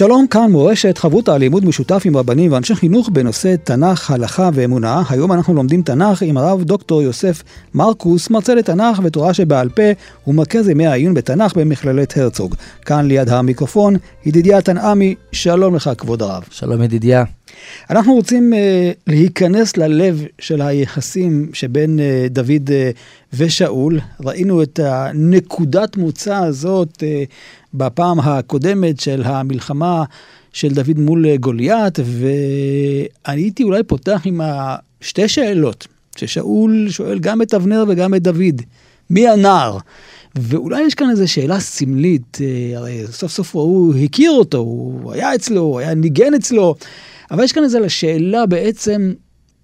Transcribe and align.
שלום, 0.00 0.26
כאן 0.26 0.50
מורשת 0.50 0.98
חברותא 0.98 1.30
לימוד 1.30 1.64
משותף 1.64 2.02
עם 2.04 2.16
רבנים 2.16 2.52
ואנשי 2.52 2.74
חינוך 2.74 3.08
בנושא 3.12 3.54
תנ"ך, 3.64 4.10
הלכה 4.10 4.50
ואמונה. 4.54 5.02
היום 5.08 5.32
אנחנו 5.32 5.54
לומדים 5.54 5.82
תנ"ך 5.82 6.22
עם 6.22 6.36
הרב 6.36 6.64
דוקטור 6.64 7.02
יוסף 7.02 7.42
מרקוס, 7.74 8.30
מרצה 8.30 8.54
לתנ"ך 8.54 9.00
ותורה 9.02 9.34
שבעל 9.34 9.68
פה 9.68 9.82
ומרכז 10.26 10.68
ימי 10.68 10.86
העיון 10.86 11.14
בתנ"ך 11.14 11.56
במכללת 11.56 12.16
הרצוג. 12.16 12.54
כאן 12.84 13.06
ליד 13.06 13.28
המיקרופון, 13.28 13.96
ידידיה 14.26 14.62
תנעמי, 14.62 15.14
שלום 15.32 15.74
לך 15.74 15.90
כבוד 15.98 16.22
הרב. 16.22 16.44
שלום 16.50 16.82
ידידיה. 16.82 17.24
אנחנו 17.90 18.14
רוצים 18.14 18.52
uh, 18.52 18.56
להיכנס 19.06 19.76
ללב 19.76 20.24
של 20.38 20.62
היחסים 20.62 21.50
שבין 21.52 21.98
uh, 21.98 22.32
דוד 22.32 22.68
uh, 22.68 22.96
ושאול. 23.36 24.00
ראינו 24.20 24.62
את 24.62 24.80
הנקודת 24.82 25.96
מוצא 25.96 26.36
הזאת 26.36 26.96
uh, 26.96 27.30
בפעם 27.74 28.20
הקודמת 28.20 29.00
של 29.00 29.22
המלחמה 29.24 30.04
של 30.52 30.74
דוד 30.74 30.98
מול 30.98 31.36
גוליית, 31.36 31.98
ואני 32.04 33.40
הייתי 33.42 33.62
אולי 33.62 33.82
פותח 33.82 34.22
עם 34.24 34.40
שתי 35.00 35.28
שאלות, 35.28 35.86
ששאול 36.16 36.86
שואל 36.90 37.18
גם 37.18 37.42
את 37.42 37.54
אבנר 37.54 37.84
וגם 37.88 38.14
את 38.14 38.22
דוד, 38.22 38.62
מי 39.10 39.28
הנער? 39.28 39.78
ואולי 40.34 40.82
יש 40.82 40.94
כאן 40.94 41.10
איזו 41.10 41.32
שאלה 41.32 41.60
סמלית, 41.60 42.38
הרי 42.76 43.02
סוף 43.10 43.32
סוף 43.32 43.56
הוא 43.56 43.94
הכיר 44.04 44.30
אותו, 44.30 44.58
הוא 44.58 45.12
היה 45.12 45.34
אצלו, 45.34 45.60
הוא 45.60 45.78
היה 45.78 45.94
ניגן 45.94 46.34
אצלו, 46.34 46.74
אבל 47.30 47.44
יש 47.44 47.52
כאן 47.52 47.64
איזו 47.64 47.78
שאלה 47.88 48.46
בעצם, 48.46 49.12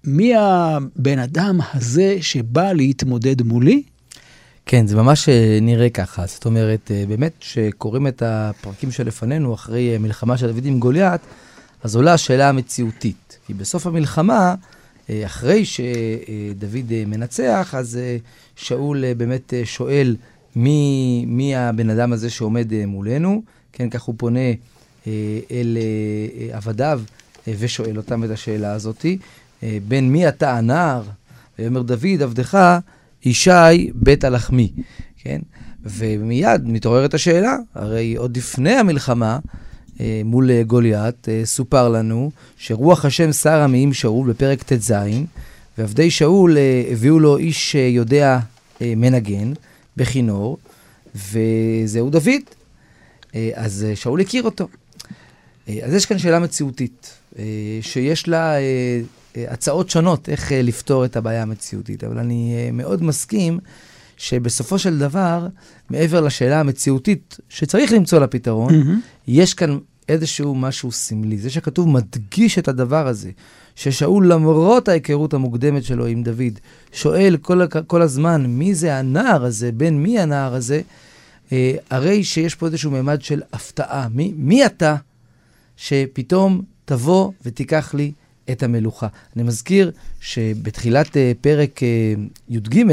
מי 0.03 0.33
הבן 0.35 1.19
אדם 1.19 1.59
הזה 1.73 2.17
שבא 2.21 2.73
להתמודד 2.73 3.41
מולי? 3.41 3.83
כן, 4.69 4.87
זה 4.87 4.95
ממש 4.95 5.29
אה, 5.29 5.59
נראה 5.61 5.89
ככה. 5.89 6.25
זאת 6.25 6.45
אומרת, 6.45 6.91
אה, 6.91 7.03
באמת, 7.07 7.31
כשקוראים 7.39 8.07
את 8.07 8.23
הפרקים 8.25 8.91
שלפנינו, 8.91 9.53
אחרי 9.53 9.93
אה, 9.93 9.97
מלחמה 9.97 10.37
של 10.37 10.51
דוד 10.51 10.65
עם 10.65 10.79
גוליית, 10.79 11.21
אז 11.83 11.95
עולה 11.95 12.13
השאלה 12.13 12.49
המציאותית. 12.49 13.37
כי 13.45 13.53
בסוף 13.53 13.87
המלחמה, 13.87 14.55
אחרי 15.25 15.65
שדוד 15.65 16.91
מנצח, 17.07 17.73
אז 17.77 17.99
שאול 18.55 19.13
באמת 19.13 19.53
שואל 19.63 20.15
מי, 20.55 21.25
מי 21.27 21.55
הבן 21.55 21.89
אדם 21.89 22.13
הזה 22.13 22.29
שעומד 22.29 22.85
מולנו. 22.85 23.41
כן, 23.73 23.89
כך 23.89 24.01
הוא 24.01 24.15
פונה 24.17 24.39
אל 25.51 25.77
עבדיו 26.51 27.01
ושואל 27.47 27.97
אותם 27.97 28.23
את 28.23 28.29
השאלה 28.29 28.73
הזאתי. 28.73 29.17
בין 29.87 30.11
מי 30.11 30.27
אתה 30.27 30.57
הנער? 30.57 31.03
ויאמר 31.59 31.81
דוד, 31.81 32.21
עבדך, 32.21 32.79
ישי 33.25 33.91
בית 33.93 34.23
הלחמי, 34.23 34.71
כן? 35.17 35.39
ומיד 35.83 36.61
מתעוררת 36.65 37.13
השאלה, 37.13 37.57
הרי 37.75 38.15
עוד 38.15 38.37
לפני 38.37 38.73
המלחמה, 38.73 39.39
אה, 39.99 40.21
מול 40.25 40.51
אה, 40.51 40.63
גוליית, 40.63 41.29
אה, 41.29 41.41
סופר 41.45 41.89
לנו 41.89 42.31
שרוח 42.57 43.05
השם 43.05 43.31
שרה 43.31 43.67
מעם 43.67 43.93
שאול 43.93 44.29
בפרק 44.29 44.63
ט"ז, 44.63 44.93
ועבדי 45.77 46.11
שאול 46.11 46.57
הביאו 46.91 47.19
לו 47.19 47.37
איש 47.37 47.75
יודע 47.75 48.39
מנגן 48.81 49.53
בכינור, 49.97 50.57
וזהו 51.15 52.09
דוד. 52.09 52.41
אז 53.53 53.85
שאול 53.95 54.21
הכיר 54.21 54.43
אותו. 54.43 54.67
אז 55.67 55.93
יש 55.93 56.05
כאן 56.05 56.17
שאלה 56.17 56.39
מציאותית, 56.39 57.13
שיש 57.81 58.27
לה 58.27 58.53
הצעות 59.47 59.89
שונות 59.89 60.29
איך 60.29 60.51
אה, 60.51 60.61
לפתור 60.61 61.05
את 61.05 61.15
הבעיה 61.15 61.41
המציאותית, 61.41 62.03
אבל 62.03 62.19
אני 62.19 62.55
אה, 62.57 62.71
מאוד 62.71 63.03
מסכים 63.03 63.59
שבסופו 64.17 64.79
של 64.79 64.99
דבר, 64.99 65.47
מעבר 65.89 66.21
לשאלה 66.21 66.59
המציאותית 66.59 67.37
שצריך 67.49 67.93
למצוא 67.93 68.19
לה 68.19 68.27
פתרון, 68.27 68.73
mm-hmm. 68.73 69.27
יש 69.27 69.53
כאן 69.53 69.77
איזשהו 70.09 70.55
משהו 70.55 70.91
סמלי. 70.91 71.37
זה 71.37 71.49
שכתוב 71.49 71.89
מדגיש 71.89 72.59
את 72.59 72.67
הדבר 72.67 73.07
הזה, 73.07 73.31
ששאול, 73.75 74.27
למרות 74.27 74.87
ההיכרות 74.87 75.33
המוקדמת 75.33 75.83
שלו 75.83 76.05
עם 76.05 76.23
דוד, 76.23 76.59
שואל 76.91 77.37
כל, 77.41 77.67
כל 77.87 78.01
הזמן, 78.01 78.45
מי 78.45 78.75
זה 78.75 78.95
הנער 78.95 79.45
הזה, 79.45 79.71
בין 79.71 80.03
מי 80.03 80.19
הנער 80.19 80.53
הזה, 80.53 80.81
אה, 81.51 81.75
הרי 81.89 82.23
שיש 82.23 82.55
פה 82.55 82.65
איזשהו 82.65 82.91
ממד 82.91 83.21
של 83.21 83.41
הפתעה. 83.53 84.07
מי, 84.13 84.33
מי 84.37 84.65
אתה 84.65 84.95
שפתאום 85.77 86.61
תבוא 86.85 87.31
ותיקח 87.45 87.93
לי 87.93 88.11
את 88.51 88.63
המלוכה. 88.63 89.07
אני 89.35 89.43
מזכיר 89.43 89.91
שבתחילת 90.19 91.07
uh, 91.07 91.19
פרק 91.41 91.79
uh, 91.79 92.19
י"ג, 92.49 92.83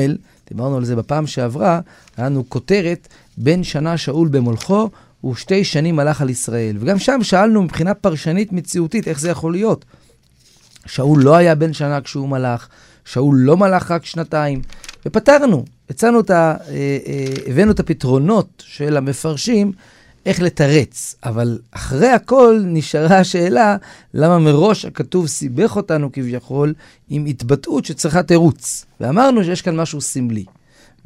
דיברנו 0.49 0.77
על 0.77 0.85
זה 0.85 0.97
בפעם 0.97 1.27
שעברה, 1.27 1.81
היה 2.17 2.27
לנו 2.27 2.45
כותרת, 2.49 3.09
בין 3.39 3.65
שנה 3.65 3.97
שאול 3.97 4.29
במולכו 4.29 4.91
ושתי 5.31 5.65
שנים 5.65 5.97
מלך 5.97 6.21
על 6.21 6.31
ישראל. 6.31 6.77
וגם 6.81 6.99
שם 6.99 7.19
שאלנו 7.23 7.63
מבחינה 7.63 7.95
פרשנית 7.95 8.53
מציאותית, 8.53 9.09
איך 9.09 9.21
זה 9.21 9.31
יכול 9.31 9.53
להיות? 9.53 9.85
שאול 10.87 11.23
לא 11.23 11.37
היה 11.37 11.55
בן 11.55 11.73
שנה 11.73 12.01
כשהוא 12.01 12.29
מלך, 12.29 12.69
שאול 13.05 13.37
לא 13.39 13.57
מלך 13.57 13.91
רק 13.91 14.05
שנתיים, 14.05 14.63
ופתרנו, 15.07 15.65
הצענו 15.91 16.21
את 16.21 16.31
ה... 16.31 16.57
אה, 16.69 16.99
הבאנו 17.47 17.71
את 17.73 17.81
הפתרונות 17.81 18.63
של 18.67 18.97
המפרשים 18.97 19.73
איך 20.27 20.43
לתרץ, 20.43 21.15
אבל 21.25 21.59
אחרי 21.71 22.09
הכל 22.09 22.63
נשארה 22.67 23.19
השאלה 23.19 23.77
למה 24.15 24.39
מראש 24.39 24.85
הכתוב 24.85 25.27
סיבך 25.27 25.77
אותנו 25.77 26.13
כביכול 26.13 26.75
עם 27.09 27.27
התבטאות 27.27 27.85
שצריכה 27.85 28.23
תירוץ. 28.23 28.87
ואמרנו 29.01 29.45
שיש 29.45 29.63
כאן 29.63 29.77
משהו 29.77 30.01
סמלי. 30.01 30.45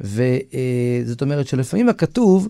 וזאת 0.01 1.21
אומרת 1.21 1.47
שלפעמים 1.47 1.89
הכתוב, 1.89 2.47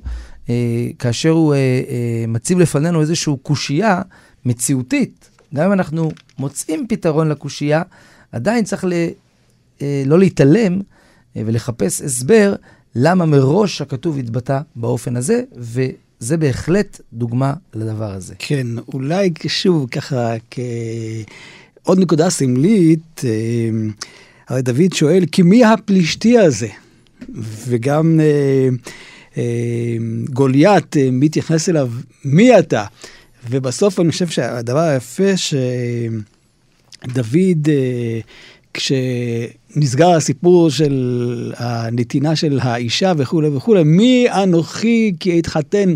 אה, 0.50 0.56
כאשר 1.00 1.30
הוא 1.30 1.54
אה, 1.54 1.58
אה, 1.58 2.26
מציב 2.28 2.60
לפנינו 2.60 3.02
איזושהי 3.02 3.34
קושייה 3.42 4.02
מציאותית, 4.46 5.30
גם 5.56 5.66
אם 5.66 5.74
אנחנו 5.74 6.12
מוצאים 6.38 6.88
פתרון 6.90 7.30
לקושייה, 7.30 7.82
עדיין 8.32 8.64
צריך 8.64 8.86
ל, 8.86 8.94
לא 10.06 10.20
להתעלם 10.20 10.80
ולחפש 11.36 12.02
הסבר 12.02 12.56
למה 12.96 13.26
מראש 13.26 13.82
הכתוב 13.82 14.18
התבטא 14.18 14.60
באופן 14.76 15.16
הזה, 15.16 15.42
ו... 15.58 15.82
זה 16.20 16.38
בהחלט 16.38 17.02
דוגמה 17.14 17.54
לדבר 17.74 18.12
הזה. 18.12 18.34
כן, 18.40 18.68
אולי 18.94 19.32
שוב 19.48 19.90
ככה 19.90 20.34
כעוד 20.52 22.00
נקודה 22.00 22.30
סמלית, 22.30 23.22
אה, 23.24 23.70
הרי 24.48 24.62
דוד 24.62 24.94
שואל, 24.94 25.24
כי 25.32 25.42
מי 25.42 25.66
הפלישתי 25.66 26.38
הזה? 26.38 26.68
וגם 27.68 28.20
אה, 28.20 28.70
אה, 29.38 29.98
גוליית 30.34 30.98
אה, 30.98 31.10
מתייחס 31.12 31.70
אליו, 31.70 31.92
מי 32.26 32.60
אתה? 32.60 32.86
ובסוף 33.50 34.00
אני 34.00 34.12
חושב 34.12 34.28
שהדבר 34.28 34.80
היפה 34.80 35.38
שדוד, 35.38 36.20
אה, 37.70 38.20
כשנסגר 39.72 40.10
הסיפור 40.10 40.70
של 40.70 41.54
הנתינה 41.58 42.36
של 42.36 42.60
האישה 42.62 43.14
וכולי 43.18 43.48
וכולי, 43.48 43.84
מי 43.84 44.28
אנוכי 44.30 45.14
כי 45.20 45.40
אתחתן? 45.40 45.94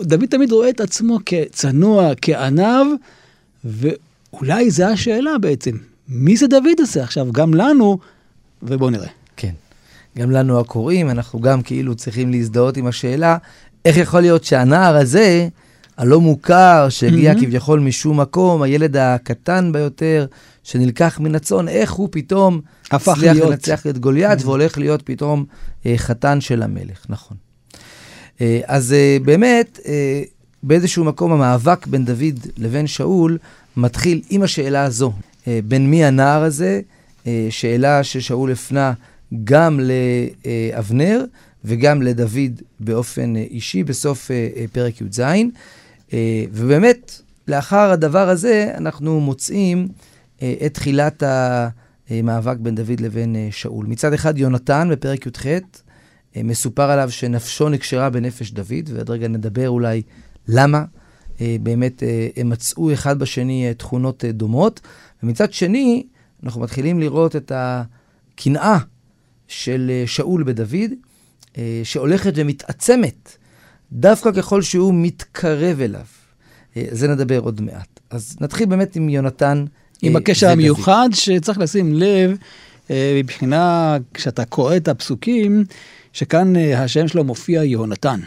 דוד 0.00 0.26
תמיד 0.30 0.52
רואה 0.52 0.68
את 0.68 0.80
עצמו 0.80 1.18
כצנוע, 1.26 2.10
כעניו, 2.22 2.86
ואולי 3.64 4.70
זו 4.70 4.84
השאלה 4.84 5.38
בעצם, 5.40 5.76
מי 6.08 6.36
זה 6.36 6.46
דוד 6.46 6.80
הזה 6.80 7.02
עכשיו? 7.02 7.32
גם 7.32 7.54
לנו, 7.54 7.98
ובואו 8.62 8.90
נראה. 8.90 9.08
כן, 9.36 9.52
גם 10.18 10.30
לנו 10.30 10.60
הקוראים, 10.60 11.10
אנחנו 11.10 11.40
גם 11.40 11.62
כאילו 11.62 11.94
צריכים 11.94 12.30
להזדהות 12.30 12.76
עם 12.76 12.86
השאלה, 12.86 13.36
איך 13.84 13.96
יכול 13.96 14.20
להיות 14.20 14.44
שהנער 14.44 14.96
הזה, 14.96 15.48
הלא 15.96 16.20
מוכר, 16.20 16.86
שהגיע 16.88 17.32
mm-hmm. 17.32 17.40
כביכול 17.40 17.80
משום 17.80 18.20
מקום, 18.20 18.62
הילד 18.62 18.96
הקטן 18.96 19.72
ביותר, 19.72 20.26
שנלקח 20.64 21.20
מן 21.20 21.34
הצאן, 21.34 21.68
איך 21.68 21.92
הוא 21.92 22.08
פתאום 22.12 22.60
הפך 22.90 23.18
להיות... 23.20 23.50
לנצח 23.50 23.86
את 23.86 23.98
גוליית 23.98 24.38
mm-hmm. 24.38 24.46
והולך 24.46 24.78
להיות 24.78 25.02
פתאום 25.02 25.44
אה, 25.86 25.94
חתן 25.96 26.40
של 26.40 26.62
המלך, 26.62 27.06
נכון. 27.08 27.36
אה, 28.40 28.60
אז 28.66 28.92
אה, 28.92 29.16
באמת, 29.24 29.78
אה, 29.86 30.22
באיזשהו 30.62 31.04
מקום 31.04 31.32
המאבק 31.32 31.86
בין 31.86 32.04
דוד 32.04 32.38
לבין 32.56 32.86
שאול 32.86 33.38
מתחיל 33.76 34.20
עם 34.30 34.42
השאלה 34.42 34.82
הזו, 34.82 35.12
אה, 35.48 35.60
בין 35.68 35.90
מי 35.90 36.04
הנער 36.04 36.42
הזה, 36.42 36.80
אה, 37.26 37.46
שאלה 37.50 38.04
ששאול 38.04 38.52
הפנה 38.52 38.92
גם 39.44 39.80
לאבנר 40.44 41.24
וגם 41.64 42.02
לדוד 42.02 42.62
באופן 42.80 43.36
אה, 43.36 43.44
אישי 43.50 43.84
בסוף 43.84 44.30
אה, 44.30 44.48
אה, 44.56 44.64
פרק 44.72 45.00
י"ז. 45.00 45.20
אה, 46.12 46.44
ובאמת, 46.52 47.20
לאחר 47.48 47.90
הדבר 47.90 48.28
הזה, 48.28 48.72
אנחנו 48.76 49.20
מוצאים 49.20 49.88
אה, 50.42 50.54
את 50.66 50.74
תחילת 50.74 51.22
המאבק 52.10 52.56
בין 52.56 52.74
דוד 52.74 53.00
לבין 53.00 53.36
אה, 53.36 53.48
שאול. 53.50 53.86
מצד 53.86 54.12
אחד, 54.12 54.38
יונתן, 54.38 54.88
בפרק 54.90 55.26
י"ח, 55.26 55.46
מסופר 56.36 56.90
עליו 56.90 57.10
שנפשו 57.10 57.68
נקשרה 57.68 58.10
בנפש 58.10 58.50
דוד, 58.50 58.90
ועוד 58.92 59.10
רגע 59.10 59.28
נדבר 59.28 59.68
אולי 59.68 60.02
למה. 60.48 60.84
באמת 61.40 62.02
הם 62.36 62.48
מצאו 62.48 62.92
אחד 62.92 63.18
בשני 63.18 63.74
תכונות 63.76 64.24
דומות. 64.24 64.80
ומצד 65.22 65.52
שני, 65.52 66.06
אנחנו 66.42 66.60
מתחילים 66.60 67.00
לראות 67.00 67.36
את 67.36 67.52
הקנאה 67.54 68.78
של 69.48 70.02
שאול 70.06 70.42
בדוד, 70.42 70.90
שהולכת 71.84 72.32
ומתעצמת 72.36 73.36
דווקא 73.92 74.32
ככל 74.32 74.62
שהוא 74.62 74.94
מתקרב 74.94 75.80
אליו. 75.80 76.04
אה, 76.76 76.84
זה 76.90 77.08
נדבר 77.08 77.38
עוד 77.38 77.60
מעט. 77.60 78.00
אז 78.10 78.36
נתחיל 78.40 78.66
באמת 78.66 78.96
עם 78.96 79.08
יונתן. 79.08 79.64
עם 80.02 80.16
אה, 80.16 80.20
הקשר. 80.20 80.50
המיוחד 80.50 81.08
שצריך 81.12 81.58
לשים 81.58 81.94
לב, 81.94 82.36
אה, 82.90 83.20
מבחינה, 83.24 83.96
כשאתה 84.14 84.44
קורא 84.44 84.76
את 84.76 84.88
הפסוקים, 84.88 85.64
שכאן 86.12 86.56
השם 86.56 87.08
שלו 87.08 87.24
מופיע 87.24 87.64
יהונתן. 87.64 88.20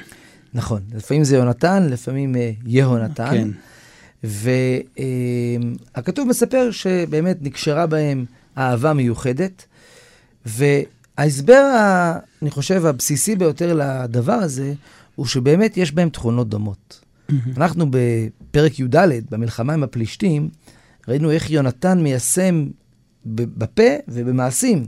נכון, 0.54 0.82
לפעמים 0.96 1.24
זה 1.24 1.36
יונתן, 1.36 1.88
לפעמים 1.90 2.36
יהונתן. 2.66 3.32
כן. 3.32 3.50
והכתוב 5.96 6.28
מספר 6.28 6.72
שבאמת 6.72 7.38
נקשרה 7.42 7.88
בהם 7.88 8.26
אהבה 8.58 8.94
מיוחדת, 8.94 9.66
וההסבר, 10.46 11.64
אני 12.42 12.50
חושב, 12.50 12.86
הבסיסי 12.86 13.36
ביותר 13.36 13.74
לדבר 13.74 14.34
הזה, 14.34 14.74
הוא 15.16 15.26
שבאמת 15.26 15.78
יש 15.78 15.92
בהם 15.92 16.10
תכונות 16.10 16.50
דומות. 16.50 17.02
אנחנו 17.58 17.86
בפרק 17.90 18.80
י"ד, 18.80 18.96
במלחמה 19.32 19.74
עם 19.74 19.84
הפלישתים, 19.84 20.50
ראינו 21.08 21.32
איך 21.32 21.52
יונתן 21.52 22.04
מיישם 22.04 22.68
בפה 23.26 23.90
ובמעשים 24.08 24.86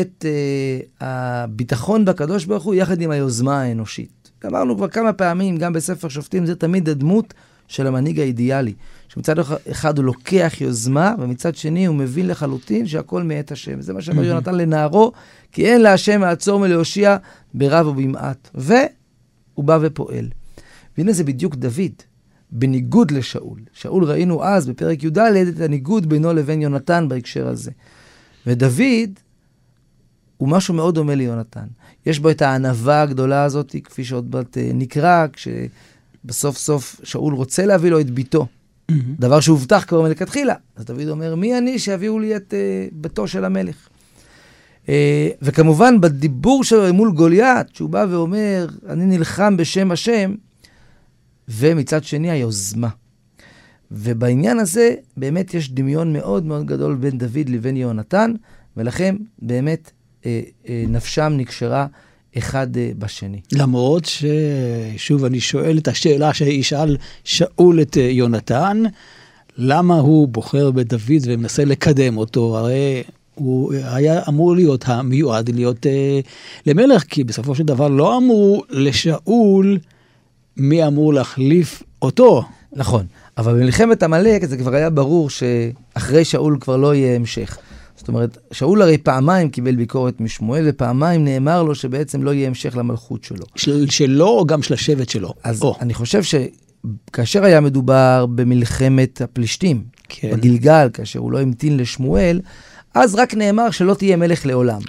את 0.00 0.24
uh, 0.24 0.84
הביטחון 1.00 2.04
בקדוש 2.04 2.44
ברוך 2.44 2.64
הוא 2.64 2.74
יחד 2.74 3.00
עם 3.00 3.10
היוזמה 3.10 3.62
האנושית. 3.62 4.30
אמרנו 4.46 4.76
כבר 4.76 4.88
כמה 4.88 5.12
פעמים, 5.12 5.56
גם 5.56 5.72
בספר 5.72 6.08
שופטים, 6.08 6.46
זה 6.46 6.54
תמיד 6.54 6.88
הדמות 6.88 7.34
של 7.68 7.86
המנהיג 7.86 8.20
האידיאלי. 8.20 8.74
שמצד 9.08 9.36
אחד 9.70 9.98
הוא 9.98 10.04
לוקח 10.04 10.54
יוזמה, 10.60 11.14
ומצד 11.18 11.56
שני 11.56 11.86
הוא 11.86 11.96
מבין 11.96 12.28
לחלוטין 12.28 12.86
שהכל 12.86 13.22
מאת 13.22 13.52
השם. 13.52 13.80
זה 13.80 13.92
מה 13.92 14.02
שאומר 14.02 14.24
יונתן 14.24 14.54
לנערו, 14.54 15.12
כי 15.52 15.66
אין 15.66 15.80
להשם 15.80 16.20
מעצור 16.20 16.60
מלהושיע 16.60 17.16
ברב 17.54 17.86
ובמעט. 17.86 18.50
והוא 19.62 19.68
בא 19.68 19.78
ופועל. 19.82 20.28
והנה 20.98 21.12
זה 21.12 21.24
בדיוק 21.24 21.54
דוד, 21.54 21.92
בניגוד 22.50 23.10
לשאול. 23.10 23.60
שאול 23.72 24.04
ראינו 24.04 24.44
אז, 24.44 24.68
בפרק 24.68 25.02
י"ד, 25.02 25.18
את 25.18 25.60
הניגוד 25.60 26.08
בינו 26.08 26.32
לבין 26.32 26.62
יונתן 26.62 27.06
בהקשר 27.08 27.48
הזה. 27.48 27.70
ודוד 28.46 29.10
הוא 30.36 30.48
משהו 30.48 30.74
מאוד 30.74 30.94
דומה 30.94 31.14
ליונתן. 31.14 31.66
יש 32.06 32.18
בו 32.18 32.30
את 32.30 32.42
הענווה 32.42 33.02
הגדולה 33.02 33.44
הזאת, 33.44 33.76
כפי 33.84 34.04
שעוד 34.04 34.34
מעט 34.34 34.58
אה, 34.58 34.70
נקרא, 34.74 35.26
כשבסוף 35.32 36.56
סוף 36.56 37.00
שאול 37.04 37.34
רוצה 37.34 37.66
להביא 37.66 37.90
לו 37.90 38.00
את 38.00 38.10
ביתו. 38.10 38.46
דבר 39.18 39.40
שהובטח 39.40 39.84
כבר 39.88 40.02
מלכתחילה. 40.02 40.54
אז 40.76 40.84
דוד 40.84 41.08
אומר, 41.08 41.34
מי 41.34 41.58
אני 41.58 41.78
שיביאו 41.78 42.18
לי 42.18 42.36
את 42.36 42.54
uh, 42.54 42.94
ביתו 42.94 43.28
של 43.28 43.44
המלך? 43.44 43.88
Uh, 44.86 44.88
וכמובן, 45.42 46.00
בדיבור 46.00 46.64
שלו 46.64 46.94
מול 46.94 47.12
גוליית, 47.12 47.66
שהוא 47.74 47.90
בא 47.90 48.06
ואומר, 48.10 48.66
אני 48.88 49.04
נלחם 49.04 49.56
בשם 49.56 49.90
השם, 49.90 50.34
ומצד 51.48 52.04
שני 52.04 52.30
היוזמה. 52.30 52.88
ובעניין 53.90 54.58
הזה, 54.58 54.94
באמת 55.16 55.54
יש 55.54 55.70
דמיון 55.70 56.12
מאוד 56.12 56.44
מאוד 56.44 56.66
גדול 56.66 56.94
בין 56.94 57.18
דוד 57.18 57.48
לבין 57.48 57.76
יהונתן, 57.76 58.32
ולכן 58.76 59.16
באמת 59.38 59.90
אה, 60.26 60.40
אה, 60.68 60.84
נפשם 60.88 61.32
נקשרה 61.36 61.86
אחד 62.38 62.76
אה, 62.76 62.90
בשני. 62.98 63.40
למרות 63.52 64.04
ששוב 64.04 65.24
אני 65.24 65.40
שואל 65.40 65.78
את 65.78 65.88
השאלה 65.88 66.34
שישאל 66.34 66.96
שאול 67.24 67.82
את 67.82 67.96
אה, 67.96 68.02
יונתן, 68.02 68.82
למה 69.56 69.94
הוא 69.94 70.28
בוחר 70.28 70.70
בדוד 70.70 71.22
ומנסה 71.24 71.64
לקדם 71.64 72.16
אותו? 72.16 72.58
הרי 72.58 73.02
הוא 73.34 73.72
היה 73.84 74.20
אמור 74.28 74.56
להיות 74.56 74.84
המיועד 74.88 75.48
להיות 75.48 75.86
אה, 75.86 76.20
למלך, 76.66 77.02
כי 77.02 77.24
בסופו 77.24 77.54
של 77.54 77.64
דבר 77.64 77.88
לא 77.88 78.16
אמרו 78.16 78.62
לשאול 78.70 79.78
מי 80.56 80.86
אמור 80.86 81.14
להחליף 81.14 81.82
אותו. 82.02 82.42
נכון, 82.72 83.06
אבל 83.38 83.54
במלחמת 83.54 84.02
עמלק 84.02 84.44
זה 84.44 84.56
כבר 84.56 84.74
היה 84.74 84.90
ברור 84.90 85.30
שאחרי 85.30 86.24
שאול 86.24 86.56
כבר 86.60 86.76
לא 86.76 86.94
יהיה 86.94 87.16
המשך. 87.16 87.58
זאת 87.96 88.08
אומרת, 88.08 88.38
שאול 88.52 88.82
הרי 88.82 88.98
פעמיים 88.98 89.50
קיבל 89.50 89.76
ביקורת 89.76 90.20
משמואל, 90.20 90.64
ופעמיים 90.68 91.24
נאמר 91.24 91.62
לו 91.62 91.74
שבעצם 91.74 92.22
לא 92.22 92.34
יהיה 92.34 92.48
המשך 92.48 92.76
למלכות 92.76 93.24
שלו. 93.24 93.46
של, 93.56 93.90
שלו 93.90 94.28
או 94.28 94.46
גם 94.46 94.62
של 94.62 94.74
השבט 94.74 95.08
שלו. 95.08 95.34
אז 95.44 95.62
או. 95.62 95.76
אני 95.80 95.94
חושב 95.94 96.22
שכאשר 96.22 97.44
היה 97.44 97.60
מדובר 97.60 98.26
במלחמת 98.34 99.20
הפלישתים, 99.20 99.84
כן. 100.08 100.30
בגלגל, 100.36 100.88
כאשר 100.92 101.18
הוא 101.20 101.32
לא 101.32 101.40
המתין 101.40 101.76
לשמואל, 101.76 102.40
אז 102.94 103.14
רק 103.14 103.34
נאמר 103.34 103.70
שלא 103.70 103.94
תהיה 103.94 104.16
מלך 104.16 104.46
לעולם. 104.46 104.80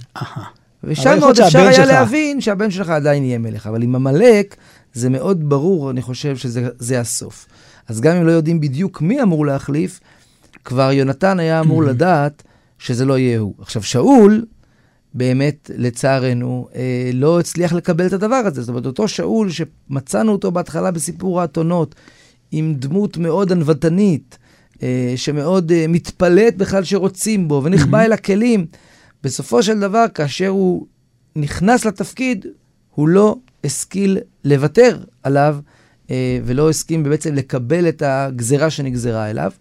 ושם 0.84 1.18
עוד 1.22 1.40
אפשר 1.40 1.60
היה 1.60 1.86
להבין 1.86 2.42
שהבן 2.42 2.72
שלך 2.72 2.90
עדיין 2.90 3.24
יהיה 3.24 3.38
מלך, 3.38 3.68
אבל 3.68 3.84
עם 3.84 3.96
עמלק 3.96 4.56
זה 4.94 5.10
מאוד 5.10 5.50
ברור, 5.50 5.92
אני 5.92 6.02
חושב 6.02 6.38
שזה 6.38 6.70
זה 6.78 7.00
הסוף. 7.00 7.48
אז 7.88 8.02
גם 8.02 8.16
אם 8.16 8.26
לא 8.28 8.32
יודעים 8.32 8.60
בדיוק 8.60 9.02
מי 9.02 9.22
אמור 9.22 9.46
להחליף, 9.46 10.00
כבר 10.66 10.92
יונתן 10.92 11.40
היה 11.40 11.60
אמור 11.60 11.84
לדעת 11.84 12.44
שזה 12.80 13.06
לא 13.06 13.18
יהיה 13.18 13.40
הוא. 13.40 13.54
עכשיו, 13.60 13.84
שאול, 13.84 14.46
באמת, 15.14 15.72
לצערנו, 15.78 16.68
אה, 16.76 17.10
לא 17.14 17.40
הצליח 17.40 17.74
לקבל 17.74 18.08
את 18.08 18.14
הדבר 18.14 18.36
הזה. 18.46 18.62
זאת 18.62 18.70
אומרת, 18.70 18.86
אותו 18.86 19.08
שאול 19.08 19.50
שמצאנו 19.50 20.32
אותו 20.32 20.52
בהתחלה 20.52 20.92
בסיפור 20.92 21.42
האתונות, 21.42 21.96
עם 22.52 22.74
דמות 22.74 23.18
מאוד 23.18 23.52
ענוותנית, 23.52 24.38
שמאוד 25.16 25.72
אה, 25.72 25.86
מתפלאת 25.90 26.58
בכלל 26.58 26.84
שרוצים 26.84 27.48
בו, 27.48 27.62
ונכבה 27.64 28.06
אל 28.06 28.14
הכלים, 28.14 28.66
בסופו 29.24 29.64
של 29.64 29.80
דבר, 29.80 30.06
כאשר 30.14 30.48
הוא 30.48 30.86
נכנס 31.36 31.86
לתפקיד, 31.86 32.46
הוא 32.96 33.08
לא 33.08 33.36
השכיל 33.64 34.18
לוותר 34.46 34.98
עליו, 35.24 35.58
אה, 36.12 36.40
ולא 36.46 36.70
הסכים 36.70 37.04
בעצם 37.04 37.34
לקבל 37.34 37.90
את 37.90 38.04
הגזרה 38.06 38.70
שנגזרה 38.70 39.30
אליו. 39.30 39.52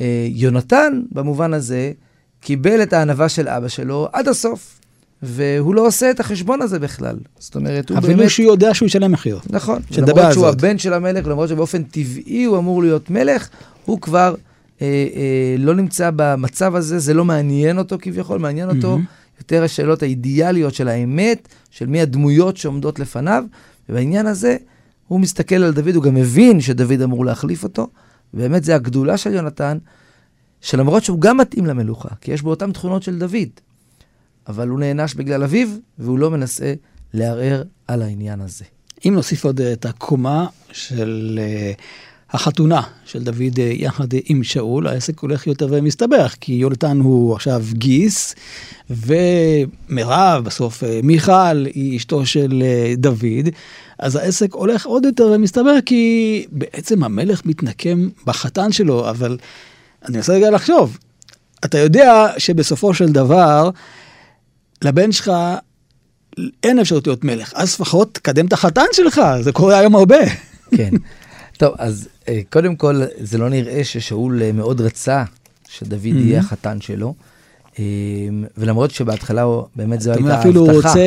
אה, 0.00 0.26
יונתן, 0.28 1.02
במובן 1.12 1.54
הזה, 1.54 1.92
קיבל 2.40 2.82
את 2.82 2.92
הענווה 2.92 3.28
של 3.28 3.48
אבא 3.48 3.68
שלו 3.68 4.08
עד 4.12 4.28
הסוף, 4.28 4.80
והוא 5.22 5.74
לא 5.74 5.86
עושה 5.86 6.10
את 6.10 6.20
החשבון 6.20 6.62
הזה 6.62 6.78
בכלל. 6.78 7.16
זאת 7.38 7.56
אומרת, 7.56 7.90
הוא 7.90 7.98
אפילו 7.98 8.16
באמת... 8.16 8.30
שהוא 8.30 8.46
יודע 8.46 8.74
שהוא 8.74 8.86
ישלם 8.86 9.12
מחיר. 9.12 9.38
נכון. 9.50 9.82
למרות 9.98 10.32
שהוא. 10.32 10.46
הבן 10.46 10.78
של 10.78 10.92
המלך, 10.92 11.26
למרות 11.26 11.48
שבאופן 11.48 11.82
טבעי 11.82 12.44
הוא 12.44 12.58
אמור 12.58 12.82
להיות 12.82 13.10
מלך, 13.10 13.48
הוא 13.88 14.00
כבר 14.00 14.34
אה, 14.82 14.86
אה, 15.14 15.54
לא 15.58 15.74
נמצא 15.74 16.10
במצב 16.16 16.74
הזה, 16.74 16.98
זה 16.98 17.14
לא 17.14 17.24
מעניין 17.24 17.78
אותו 17.78 17.96
כביכול, 18.00 18.38
מעניין 18.38 18.68
אותו 18.68 18.90
מהמם. 18.90 19.04
יותר 19.38 19.62
השאלות 19.62 20.02
האידיאליות 20.02 20.74
של 20.74 20.88
האמת, 20.88 21.48
של 21.70 21.86
מי 21.86 22.00
הדמויות 22.00 22.56
שעומדות 22.56 22.98
לפניו, 22.98 23.44
ובעניין 23.88 24.26
הזה 24.26 24.56
הוא 25.08 25.20
מסתכל 25.20 25.54
על 25.54 25.72
דוד, 25.72 25.94
הוא 25.94 26.02
גם 26.02 26.14
מבין 26.14 26.60
שדוד 26.60 27.02
אמור 27.02 27.24
להחליף 27.24 27.62
אותו, 27.64 27.88
ובאמת 28.34 28.64
זה 28.64 28.74
הגדולה 28.74 29.16
של 29.16 29.34
יונתן, 29.34 29.78
שלמרות 30.60 31.04
שהוא 31.04 31.20
גם 31.20 31.36
מתאים 31.36 31.66
למלוכה, 31.66 32.08
כי 32.20 32.32
יש 32.32 32.42
בו 32.42 32.50
אותן 32.50 32.72
תכונות 32.72 33.02
של 33.02 33.18
דוד, 33.18 33.48
אבל 34.48 34.68
הוא 34.68 34.80
נענש 34.80 35.14
בגלל 35.14 35.42
אביו, 35.42 35.68
והוא 35.98 36.18
לא 36.18 36.30
מנסה 36.30 36.74
לערער 37.14 37.62
על 37.86 38.02
העניין 38.02 38.40
הזה. 38.40 38.64
אם 39.06 39.14
נוסיף 39.14 39.44
עוד 39.44 39.60
את 39.60 39.86
הקומה 39.86 40.46
של 40.72 41.38
אה, 41.42 41.72
החתונה 42.30 42.80
של 43.04 43.22
דוד 43.22 43.58
אה, 43.58 43.72
יחד 43.74 44.06
עם 44.24 44.42
שאול, 44.42 44.86
העסק 44.86 45.18
הולך 45.18 45.46
יותר 45.46 45.66
ומסתבך, 45.70 46.34
כי 46.40 46.52
יונתן 46.52 47.00
הוא 47.00 47.34
עכשיו 47.34 47.62
גיס, 47.72 48.34
ומירב, 48.90 50.44
בסוף 50.44 50.84
אה, 50.84 51.00
מיכל, 51.02 51.64
היא 51.74 51.96
אשתו 51.96 52.26
של 52.26 52.62
אה, 52.62 52.94
דוד, 52.96 53.48
אז 53.98 54.16
העסק 54.16 54.54
הולך 54.54 54.86
עוד 54.86 55.04
יותר 55.04 55.32
ומסתבך, 55.34 55.78
כי 55.86 56.46
בעצם 56.52 57.04
המלך 57.04 57.46
מתנקם 57.46 58.08
בחתן 58.24 58.72
שלו, 58.72 59.10
אבל 59.10 59.38
אני 60.04 60.16
מנסה 60.16 60.32
רגע 60.32 60.50
לחשוב, 60.50 60.98
אתה 61.64 61.78
יודע 61.78 62.26
שבסופו 62.38 62.94
של 62.94 63.12
דבר, 63.12 63.70
לבן 64.82 65.12
שלך 65.12 65.32
אין 66.62 66.78
אפשרות 66.78 67.06
להיות 67.06 67.24
מלך, 67.24 67.52
אז 67.54 67.74
לפחות 67.74 68.14
תקדם 68.14 68.46
את 68.46 68.52
החתן 68.52 68.86
שלך, 68.92 69.20
זה 69.40 69.52
קורה 69.52 69.78
היום 69.78 69.94
הרבה. 69.94 70.18
כן. 70.76 70.90
טוב, 71.58 71.74
אז 71.78 72.08
אה, 72.28 72.40
קודם 72.50 72.76
כל, 72.76 73.00
זה 73.20 73.38
לא 73.38 73.48
נראה 73.48 73.84
ששאול 73.84 74.42
אה, 74.42 74.52
מאוד 74.52 74.80
רצה 74.80 75.24
שדוד 75.68 76.04
יהיה 76.04 76.40
החתן 76.40 76.80
שלו. 76.80 77.14
אה, 77.78 77.84
ולמרות 78.58 78.90
שבהתחלה 78.90 79.42
הוא- 79.42 79.62
באמת 79.76 80.00
זו 80.00 80.10
הייתה 80.10 80.22
אומרת, 80.24 80.38
אפילו 80.38 80.60
הוא. 80.60 80.72
רוצה, 80.72 81.00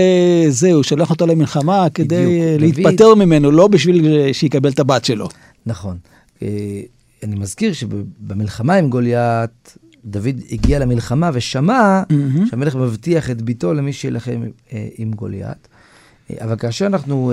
זהו, 0.49 0.83
שולח 0.83 1.09
אותו 1.09 1.27
למלחמה 1.27 1.87
כדי 1.93 2.05
בדיוק. 2.25 2.31
אה, 2.43 2.57
דוד- 2.57 2.61
להתפטר 2.87 3.15
ממנו, 3.15 3.51
לא 3.51 3.67
בשביל 3.67 4.05
שיקבל 4.33 4.69
את 4.69 4.79
הבת 4.79 5.05
שלו. 5.05 5.27
נכון. 5.65 5.97
אני 7.23 7.35
מזכיר 7.35 7.73
שבמלחמה 7.73 8.73
עם 8.75 8.89
גוליית, 8.89 9.77
דוד 10.05 10.35
הגיע 10.51 10.79
למלחמה 10.79 11.29
ושמע 11.33 12.03
מהמם. 12.09 12.45
שהמלך 12.45 12.75
מבטיח 12.75 13.29
את 13.31 13.41
ביתו 13.41 13.73
למי 13.73 13.93
שילחם 13.93 14.41
עם 14.97 15.11
גוליית. 15.13 15.67
אבל 16.41 16.55
כאשר 16.55 16.85
אנחנו 16.85 17.31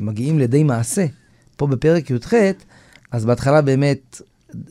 מגיעים 0.00 0.38
לידי 0.38 0.62
מעשה, 0.62 1.06
פה 1.56 1.66
בפרק 1.66 2.10
י"ח, 2.10 2.32
אז 3.12 3.24
בהתחלה 3.24 3.60
באמת 3.62 4.20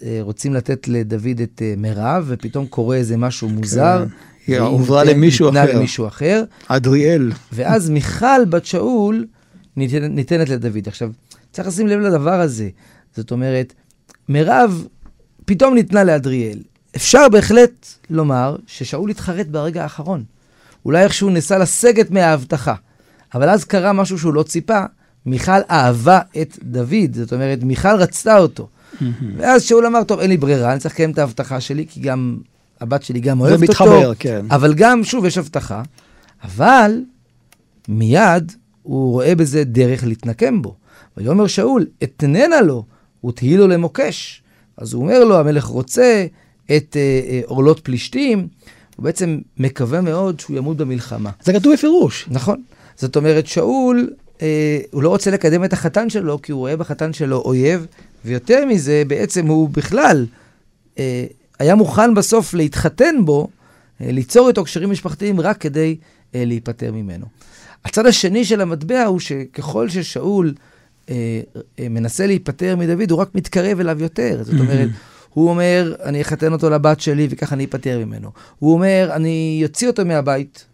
אה, 0.03 0.17
רוצים 0.21 0.53
לתת 0.53 0.87
לדוד 0.87 1.39
את 1.43 1.61
אה, 1.61 1.73
מירב, 1.77 2.25
ופתאום 2.27 2.67
קורה 2.67 2.95
איזה 2.95 3.17
משהו 3.17 3.49
מוזר. 3.49 4.05
היא 4.47 4.59
הועברה 4.59 5.03
ניתן- 5.03 5.15
למישהו 5.17 5.49
אחר. 5.49 5.75
למישהו 5.77 6.07
אחר. 6.07 6.43
אדריאל. 6.67 7.31
ואז 7.53 7.89
מיכל 7.89 8.45
בת 8.49 8.65
שאול 8.65 9.25
ניתנת, 9.75 10.11
ניתנת 10.11 10.49
לדוד. 10.49 10.87
עכשיו, 10.87 11.11
צריך 11.51 11.67
לשים 11.67 11.87
לב 11.87 11.99
לדבר 11.99 12.39
הזה. 12.41 12.69
זאת 13.15 13.31
אומרת, 13.31 13.73
מירב 14.29 14.85
פתאום 15.45 15.73
ניתנה 15.73 16.03
לאדריאל. 16.03 16.59
אפשר 16.95 17.29
בהחלט 17.29 17.87
לומר 18.09 18.55
ששאול 18.67 19.09
התחרט 19.09 19.47
ברגע 19.47 19.83
האחרון. 19.83 20.23
אולי 20.85 21.03
איכשהו 21.03 21.29
ניסה 21.29 21.57
לסגת 21.57 22.11
מההבטחה. 22.11 22.75
אבל 23.33 23.49
אז 23.49 23.63
קרה 23.65 23.93
משהו 23.93 24.19
שהוא 24.19 24.33
לא 24.33 24.43
ציפה, 24.43 24.83
מיכל 25.25 25.61
אהבה 25.69 26.19
את 26.41 26.57
דוד, 26.63 27.13
זאת 27.13 27.33
אומרת, 27.33 27.63
מיכל 27.63 27.95
רצתה 27.95 28.37
אותו. 28.37 28.67
ואז 29.37 29.63
שאול 29.63 29.85
אמר, 29.85 30.03
טוב, 30.03 30.19
אין 30.19 30.29
לי 30.29 30.37
ברירה, 30.37 30.71
אני 30.71 30.79
צריך 30.79 30.93
לקיים 30.93 31.11
את 31.11 31.17
ההבטחה 31.17 31.61
שלי, 31.61 31.85
כי 31.89 31.99
גם 31.99 32.37
הבת 32.81 33.03
שלי 33.03 33.19
גם 33.19 33.37
זה 33.37 33.49
אוהבת 33.49 33.69
אותו. 33.69 33.71
מתחבר, 33.71 34.13
כן. 34.19 34.45
אבל 34.51 34.73
גם, 34.73 35.03
שוב, 35.03 35.25
יש 35.25 35.37
הבטחה, 35.37 35.83
אבל 36.43 37.01
מיד 37.87 38.51
הוא 38.83 39.11
רואה 39.11 39.35
בזה 39.35 39.63
דרך 39.63 40.03
להתנקם 40.03 40.61
בו. 40.61 40.75
ויאמר 41.17 41.47
שאול, 41.47 41.85
אתננה 42.03 42.61
לו, 42.61 42.85
ותהי 43.25 43.57
לו 43.57 43.67
למוקש. 43.67 44.43
אז 44.77 44.93
הוא 44.93 45.03
אומר 45.03 45.23
לו, 45.23 45.39
המלך 45.39 45.63
רוצה 45.63 46.25
את 46.65 46.97
אה, 46.97 47.21
אה, 47.29 47.41
עורלות 47.45 47.79
פלישתים, 47.79 48.47
הוא 48.95 49.03
בעצם 49.03 49.39
מקווה 49.57 50.01
מאוד 50.01 50.39
שהוא 50.39 50.57
ימות 50.57 50.77
במלחמה. 50.77 51.29
זה 51.43 51.53
כתוב 51.53 51.73
בפירוש. 51.73 52.27
נכון. 52.31 52.61
זאת 52.95 53.15
אומרת, 53.15 53.47
שאול, 53.47 54.09
אה, 54.41 54.79
הוא 54.91 55.03
לא 55.03 55.09
רוצה 55.09 55.31
לקדם 55.31 55.63
את 55.63 55.73
החתן 55.73 56.09
שלו, 56.09 56.41
כי 56.41 56.51
הוא 56.51 56.59
רואה 56.59 56.77
בחתן 56.77 57.13
שלו 57.13 57.41
אויב, 57.45 57.85
ויותר 58.25 58.65
מזה, 58.65 59.03
בעצם 59.07 59.47
הוא 59.47 59.69
בכלל 59.69 60.25
אה, 60.99 61.25
היה 61.59 61.75
מוכן 61.75 62.13
בסוף 62.13 62.53
להתחתן 62.53 63.15
בו, 63.25 63.47
אה, 64.01 64.11
ליצור 64.11 64.47
איתו 64.47 64.63
קשרים 64.63 64.91
משפחתיים 64.91 65.39
רק 65.39 65.57
כדי 65.57 65.95
אה, 66.35 66.45
להיפטר 66.45 66.91
ממנו. 66.91 67.25
הצד 67.85 68.05
השני 68.05 68.45
של 68.45 68.61
המטבע 68.61 69.03
הוא 69.03 69.19
שככל 69.19 69.89
ששאול 69.89 70.53
אה, 71.09 71.41
אה, 71.79 71.89
מנסה 71.89 72.27
להיפטר 72.27 72.75
מדוד, 72.75 73.11
הוא 73.11 73.19
רק 73.19 73.35
מתקרב 73.35 73.79
אליו 73.79 74.01
יותר. 74.01 74.39
זאת 74.43 74.59
אומרת, 74.59 74.89
הוא 75.29 75.49
אומר, 75.49 75.95
אני 76.03 76.21
אחתן 76.21 76.53
אותו 76.53 76.69
לבת 76.69 76.99
שלי 76.99 77.27
וככה 77.29 77.55
אני 77.55 77.65
אפטר 77.65 78.05
ממנו. 78.05 78.31
הוא 78.59 78.73
אומר, 78.73 79.09
אני 79.13 79.61
אוציא 79.63 79.87
אותו 79.87 80.05
מהבית 80.05 80.65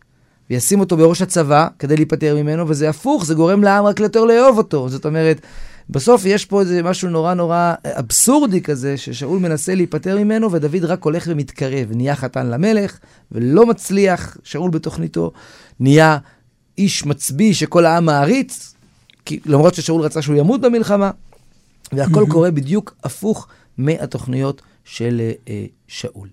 וישים 0.50 0.79
אותו 0.79 0.98
בראש 0.98 1.22
הצבא 1.22 1.68
כדי 1.79 1.96
להיפטר 1.96 2.36
ממנו, 2.36 2.68
וזה 2.68 2.89
הפוך, 2.89 3.25
זה 3.25 3.34
גורם 3.34 3.63
לעם 3.63 3.86
רק 3.86 4.00
יותר 4.00 4.24
לאהוב 4.24 4.58
אותו. 4.58 4.89
זאת 4.89 5.06
אומרת, 5.06 5.41
בסוף 5.89 6.25
יש 6.25 6.46
פה 6.46 6.62
איזה 6.62 6.84
משהו 6.84 7.10
נורא 7.10 7.34
נורא 7.34 7.74
אבסורדי 7.86 8.62
כזה, 8.62 8.98
ששאול 8.98 9.39
מנסה 9.39 9.75
להיפטר 9.75 10.18
ממנו, 10.18 10.51
ודוד 10.51 10.86
רק 10.86 11.03
הולך 11.03 11.24
ומתקרב, 11.27 11.88
נהיה 11.96 12.15
חתן 12.15 12.48
למלך, 12.48 13.00
ולא 13.32 13.65
מצליח, 13.65 14.38
שאול 14.44 14.72
בתוכניתו, 14.72 15.32
נהיה 15.79 16.18
איש 16.77 17.06
מצביא 17.06 17.53
שכל 17.53 17.86
העם 17.86 18.06
מעריץ, 18.06 18.74
כי, 19.25 19.39
למרות 19.46 19.75
ששאול 19.75 20.01
רצה 20.01 20.22
שהוא 20.22 20.36
ימות 20.36 20.62
במלחמה, 20.62 21.12
והכל 21.91 22.25
קורה 22.29 22.51
בדיוק 22.51 22.96
הפוך 23.03 23.48
מהתוכניות 23.77 24.62
של 24.86 25.22
אה, 25.22 25.32
אה, 25.50 25.65
שאול. 25.88 26.27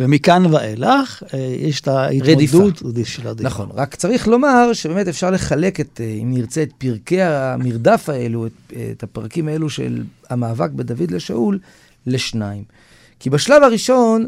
ומכאן 0.00 0.46
ואילך 0.46 1.22
אה, 1.34 1.38
יש 1.38 1.80
את 1.80 1.88
ההתמודדות 1.88 2.82
של 3.04 3.26
הרדיפה. 3.26 3.48
נכון, 3.48 3.68
רק 3.74 3.94
צריך 3.94 4.28
לומר 4.28 4.72
שבאמת 4.72 5.08
אפשר 5.08 5.30
לחלק 5.30 5.80
את, 5.80 6.00
אה, 6.04 6.18
אם 6.22 6.30
נרצה, 6.34 6.62
את 6.62 6.72
פרקי 6.78 7.22
המרדף 7.22 8.08
האלו, 8.08 8.46
את, 8.46 8.72
את 8.92 9.02
הפרקים 9.02 9.48
האלו 9.48 9.70
של 9.70 10.02
המאבק 10.30 10.70
בדוד 10.70 11.10
לשאול, 11.10 11.58
לשניים. 12.06 12.64
כי 13.20 13.30
בשלב 13.30 13.62
הראשון, 13.62 14.26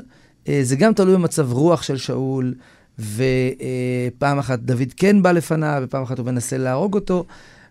אה, 0.48 0.60
זה 0.62 0.76
גם 0.76 0.92
תלוי 0.92 1.14
במצב 1.14 1.52
רוח 1.52 1.82
של 1.82 1.96
שאול, 1.96 2.54
ופעם 2.98 4.38
אחת 4.38 4.58
דוד 4.58 4.92
כן 4.96 5.22
בא 5.22 5.32
לפניו, 5.32 5.82
ופעם 5.84 6.02
אחת 6.02 6.18
הוא 6.18 6.26
מנסה 6.26 6.58
להרוג 6.58 6.94
אותו. 6.94 7.24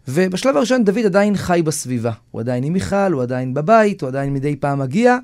ובשלב 0.07 0.57
הראשון 0.57 0.83
דוד 0.83 1.05
עדיין 1.05 1.37
חי 1.37 1.61
בסביבה. 1.65 2.11
הוא 2.31 2.41
עדיין 2.41 2.63
עם 2.63 2.73
מיכל, 2.73 3.11
הוא 3.11 3.21
עדיין 3.21 3.53
בבית, 3.53 4.01
הוא 4.01 4.07
עדיין 4.07 4.33
מדי 4.33 4.55
פעם 4.55 4.79
מגיע. 4.79 5.17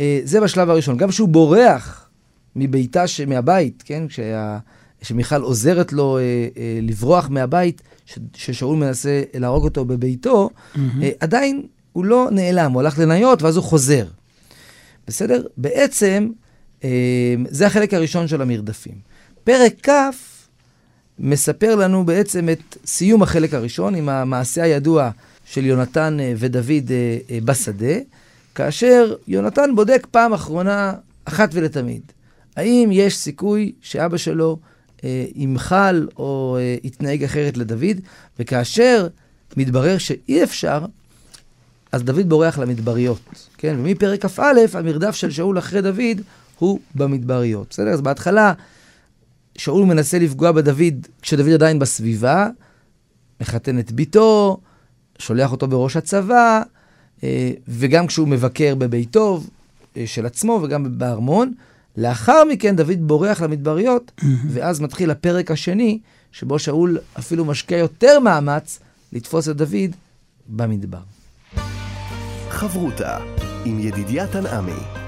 אה, 0.00 0.20
זה 0.24 0.40
בשלב 0.40 0.70
הראשון. 0.70 0.96
גם 0.96 1.08
כשהוא 1.08 1.28
בורח 1.28 2.08
מביתה, 2.56 3.06
ש... 3.06 3.20
מהבית, 3.20 3.82
כן? 3.86 4.08
כשה... 4.08 4.58
שמיכל 5.02 5.42
עוזרת 5.42 5.92
לו 5.92 6.18
אה, 6.18 6.22
אה, 6.22 6.78
לברוח 6.82 7.28
מהבית, 7.30 7.82
ש... 8.06 8.18
ששאול 8.34 8.76
מנסה 8.76 9.22
להרוג 9.34 9.64
אותו 9.64 9.84
בביתו, 9.84 10.50
אה, 11.02 11.10
עדיין 11.20 11.66
הוא 11.92 12.04
לא 12.04 12.28
נעלם, 12.32 12.72
הוא 12.72 12.80
הלך 12.80 12.98
לניות 12.98 13.42
ואז 13.42 13.56
הוא 13.56 13.64
חוזר. 13.64 14.06
בסדר? 15.06 15.42
בעצם, 15.56 16.28
אה, 16.84 17.34
זה 17.48 17.66
החלק 17.66 17.94
הראשון 17.94 18.28
של 18.28 18.42
המרדפים. 18.42 18.94
פרק 19.44 19.88
כ' 19.88 19.90
מספר 21.18 21.74
לנו 21.74 22.04
בעצם 22.04 22.48
את 22.48 22.76
סיום 22.86 23.22
החלק 23.22 23.54
הראשון 23.54 23.94
עם 23.94 24.08
המעשה 24.08 24.62
הידוע 24.62 25.10
של 25.44 25.66
יונתן 25.66 26.16
אה, 26.20 26.32
ודוד 26.36 26.90
אה, 27.30 27.38
בשדה, 27.44 27.94
כאשר 28.54 29.14
יונתן 29.28 29.70
בודק 29.74 30.06
פעם 30.10 30.32
אחרונה, 30.32 30.92
אחת 31.24 31.50
ולתמיד, 31.52 32.02
האם 32.56 32.88
יש 32.92 33.16
סיכוי 33.16 33.72
שאבא 33.80 34.16
שלו 34.16 34.58
אה, 35.04 35.24
ימחל 35.34 36.08
או 36.16 36.56
אה, 36.60 36.76
יתנהג 36.82 37.24
אחרת 37.24 37.56
לדוד, 37.56 37.96
וכאשר 38.38 39.08
מתברר 39.56 39.98
שאי 39.98 40.42
אפשר, 40.42 40.84
אז 41.92 42.02
דוד 42.02 42.28
בורח 42.28 42.58
למדבריות, 42.58 43.48
כן? 43.58 43.76
ומפרק 43.78 44.26
כ"א, 44.26 44.52
המרדף 44.74 45.14
של 45.14 45.30
שאול 45.30 45.58
אחרי 45.58 45.82
דוד 45.82 46.20
הוא 46.58 46.80
במדבריות. 46.94 47.66
בסדר? 47.70 47.88
אז 47.88 48.00
בהתחלה 48.00 48.52
שאול 49.58 49.84
מנסה 49.84 50.18
לפגוע 50.18 50.52
בדוד 50.52 51.06
כשדוד 51.22 51.48
עדיין 51.52 51.78
בסביבה, 51.78 52.48
מחתן 53.40 53.78
את 53.78 53.92
ביתו, 53.92 54.60
שולח 55.18 55.52
אותו 55.52 55.68
בראש 55.68 55.96
הצבא, 55.96 56.62
וגם 57.68 58.06
כשהוא 58.06 58.28
מבקר 58.28 58.74
בביתו 58.74 59.40
אה, 59.96 60.06
של 60.06 60.26
עצמו 60.26 60.60
וגם 60.62 60.98
בארמון. 60.98 61.52
לאחר 61.96 62.44
מכן 62.44 62.76
דוד 62.76 62.98
בורח 63.00 63.40
למדבריות, 63.40 64.12
ואז 64.52 64.80
מתחיל 64.80 65.10
הפרק 65.10 65.50
השני, 65.50 65.98
שבו 66.32 66.58
שאול 66.58 66.98
אפילו 67.18 67.44
משקיע 67.44 67.78
יותר 67.78 68.20
מאמץ 68.20 68.78
לתפוס 69.12 69.48
את 69.48 69.56
דוד 69.56 69.96
במדבר. 70.48 71.02
חברותה 72.50 73.18
עם 73.64 73.80
ידידיה 73.80 74.26
תנעמי. 74.26 74.99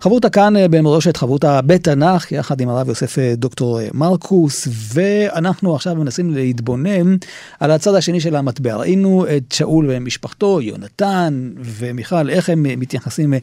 חברותה 0.00 0.30
כאן 0.30 0.56
אה, 0.56 0.68
במורשת 0.68 1.16
חברותה 1.16 1.60
בתנ"ך, 1.60 2.32
יחד 2.32 2.60
עם 2.60 2.68
הרב 2.68 2.88
יוסף 2.88 3.18
אה, 3.18 3.34
דוקטור 3.36 3.80
אה, 3.80 3.88
מרקוס, 3.94 4.68
ואנחנו 4.94 5.74
עכשיו 5.74 5.94
מנסים 5.94 6.34
להתבונן 6.34 7.16
על 7.60 7.70
הצד 7.70 7.94
השני 7.94 8.20
של 8.20 8.36
המטבע. 8.36 8.76
ראינו 8.76 9.26
את 9.36 9.52
שאול 9.52 9.86
ומשפחתו, 9.88 10.60
יונתן 10.60 11.50
ומיכל, 11.60 12.30
איך 12.30 12.50
הם 12.50 12.62
מתייחסים 12.62 13.34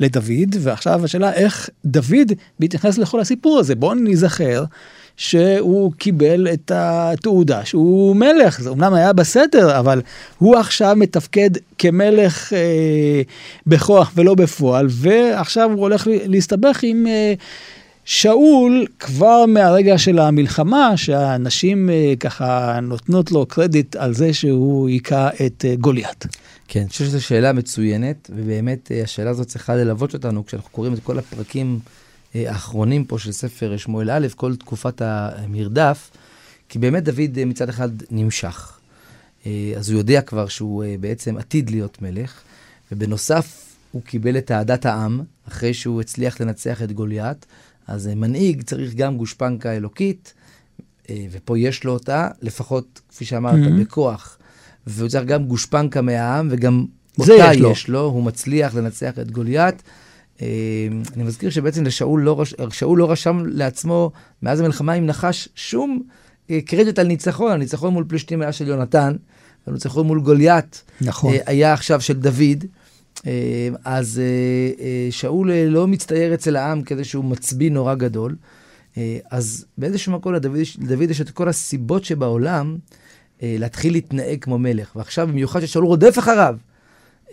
לדוד, 0.00 0.56
ועכשיו 0.60 1.04
השאלה 1.04 1.32
איך 1.32 1.70
דוד 1.84 2.32
מתייחס 2.60 2.98
לכל 2.98 3.20
הסיפור 3.20 3.58
הזה. 3.58 3.74
בואו 3.74 3.94
נזכר. 3.94 4.64
שהוא 5.16 5.92
קיבל 5.98 6.48
את 6.52 6.72
התעודה 6.74 7.64
שהוא 7.64 8.16
מלך, 8.16 8.60
זה 8.60 8.68
אומנם 8.68 8.94
היה 8.94 9.12
בסדר, 9.12 9.78
אבל 9.78 10.02
הוא 10.38 10.56
עכשיו 10.56 10.94
מתפקד 10.96 11.50
כמלך 11.78 12.52
אה, 12.52 13.22
בכוח 13.66 14.12
ולא 14.14 14.34
בפועל, 14.34 14.86
ועכשיו 14.90 15.70
הוא 15.70 15.80
הולך 15.80 16.08
להסתבך 16.10 16.80
עם 16.82 17.06
אה, 17.06 17.34
שאול 18.04 18.86
כבר 18.98 19.46
מהרגע 19.46 19.98
של 19.98 20.18
המלחמה, 20.18 20.96
שהנשים 20.96 21.90
אה, 21.90 22.14
ככה 22.20 22.78
נותנות 22.82 23.32
לו 23.32 23.46
קרדיט 23.46 23.96
על 23.96 24.14
זה 24.14 24.34
שהוא 24.34 24.88
היכה 24.88 25.28
את 25.46 25.64
אה, 25.68 25.74
גוליית. 25.76 26.26
כן, 26.68 26.80
אני 26.80 26.88
חושב 26.88 27.04
שזו 27.04 27.24
שאלה 27.24 27.52
מצוינת, 27.52 28.30
ובאמת 28.34 28.92
אה, 28.92 29.02
השאלה 29.02 29.30
הזאת 29.30 29.46
צריכה 29.46 29.74
ללוות 29.74 30.14
אותנו 30.14 30.46
כשאנחנו 30.46 30.70
קוראים 30.70 30.94
את 30.94 30.98
כל 31.02 31.18
הפרקים 31.18 31.78
האחרונים 32.34 33.04
פה 33.04 33.18
של 33.18 33.32
ספר 33.32 33.76
שמואל 33.76 34.10
א', 34.10 34.26
כל 34.36 34.56
תקופת 34.56 35.02
המרדף, 35.04 36.10
כי 36.68 36.78
באמת 36.78 37.04
דוד 37.04 37.38
אה, 37.38 37.44
מצד 37.44 37.68
אחד 37.68 37.88
נמשך. 38.10 38.78
אה, 39.46 39.72
אז 39.76 39.90
הוא 39.90 39.98
יודע 39.98 40.20
כבר 40.20 40.48
שהוא 40.48 40.84
אה, 40.84 40.94
בעצם 41.00 41.36
עתיד 41.38 41.70
להיות 41.70 42.02
מלך, 42.02 42.40
ובנוסף 42.92 43.60
הוא 43.92 44.02
קיבל 44.02 44.38
את 44.38 44.50
אהדת 44.50 44.86
העם, 44.86 45.20
אחרי 45.48 45.74
שהוא 45.74 46.00
הצליח 46.00 46.40
לנצח 46.40 46.82
את 46.82 46.92
גוליית, 46.92 47.46
אז 47.86 48.08
אה, 48.08 48.14
מנהיג 48.14 48.62
צריך 48.62 48.94
גם 48.94 49.16
גושפנקה 49.16 49.72
אלוקית, 49.76 50.34
אה, 51.10 51.26
ופה 51.30 51.58
יש 51.58 51.84
לו 51.84 51.92
אותה, 51.92 52.28
לפחות, 52.42 53.00
כפי 53.08 53.24
שאמרת, 53.24 53.54
Mhm. 53.54 53.80
בכוח. 53.80 54.38
והוא 54.86 55.08
צריך 55.08 55.24
גם 55.24 55.44
גושפנקה 55.44 56.02
מהעם, 56.02 56.48
וגם 56.50 56.84
אותה 57.18 57.32
יש 57.52 57.58
לו. 57.60 57.70
יש 57.70 57.88
לו, 57.88 58.00
הוא 58.00 58.22
מצליח 58.22 58.74
לנצח 58.74 59.18
את 59.18 59.30
גוליית. 59.30 59.82
אה, 60.42 60.46
אני 61.16 61.22
מזכיר 61.24 61.50
שבעצם 61.50 61.84
לשאול 61.84 62.22
לא, 62.22 62.40
רש- 62.40 62.54
שאול 62.70 62.98
לא 62.98 63.10
רשם 63.10 63.42
לעצמו 63.46 64.10
מאז 64.42 64.60
המלחמה 64.60 64.92
עם 64.92 65.06
נחש 65.06 65.48
שום 65.54 66.02
אה, 66.50 66.60
קרדיט 66.60 66.98
על 66.98 67.06
ניצחון, 67.06 67.52
הניצחון 67.52 67.92
מול 67.92 68.04
פלישתים 68.08 68.42
היה 68.42 68.52
של 68.52 68.68
יונתן, 68.68 69.16
הניצחון 69.66 70.06
מול 70.06 70.20
גוליית 70.20 70.82
נכון. 71.00 71.34
אה, 71.34 71.38
היה 71.46 71.72
עכשיו 71.72 72.00
של 72.00 72.14
דוד. 72.14 72.64
אה, 73.26 73.32
אז 73.84 74.20
שאול 75.10 75.52
לא 75.52 75.86
מצטייר 75.86 76.34
אצל 76.34 76.56
העם 76.56 76.82
כזה 76.82 77.04
שהוא 77.04 77.24
מצביא 77.24 77.70
נורא 77.70 77.94
גדול. 77.94 78.36
אז 79.30 79.64
באיזשהו 79.78 80.12
מקום 80.12 80.32
לדוד, 80.32 80.56
לדוד 80.80 81.10
יש 81.10 81.20
את 81.20 81.30
כל 81.30 81.48
הסיבות 81.48 82.04
שבעולם 82.04 82.76
להתחיל 83.42 83.92
להתנהג 83.92 84.38
כמו 84.40 84.58
מלך. 84.58 84.96
ועכשיו 84.96 85.26
במיוחד 85.28 85.60
ששאול 85.60 85.84
רודף 85.84 86.18
אחריו. 86.18 86.56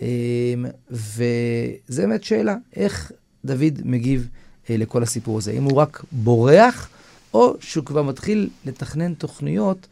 אה, 0.02 0.70
וזה 0.90 2.02
באמת 2.02 2.24
שאלה, 2.24 2.56
איך 2.76 3.12
דוד 3.44 3.80
מגיב 3.84 4.28
אה, 4.70 4.76
לכל 4.76 5.02
הסיפור 5.02 5.38
הזה? 5.38 5.52
אם 5.52 5.62
הוא 5.62 5.72
רק 5.72 6.04
בורח, 6.12 6.88
או 7.34 7.54
שהוא 7.60 7.84
כבר 7.84 8.02
מתחיל 8.02 8.48
לתכנן 8.66 9.14
תוכניות, 9.14 9.86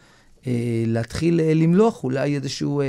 אה, 0.46 0.52
להתחיל 0.86 1.40
אה, 1.40 1.54
למלוך 1.54 2.04
אולי 2.04 2.36
איזשהו 2.36 2.82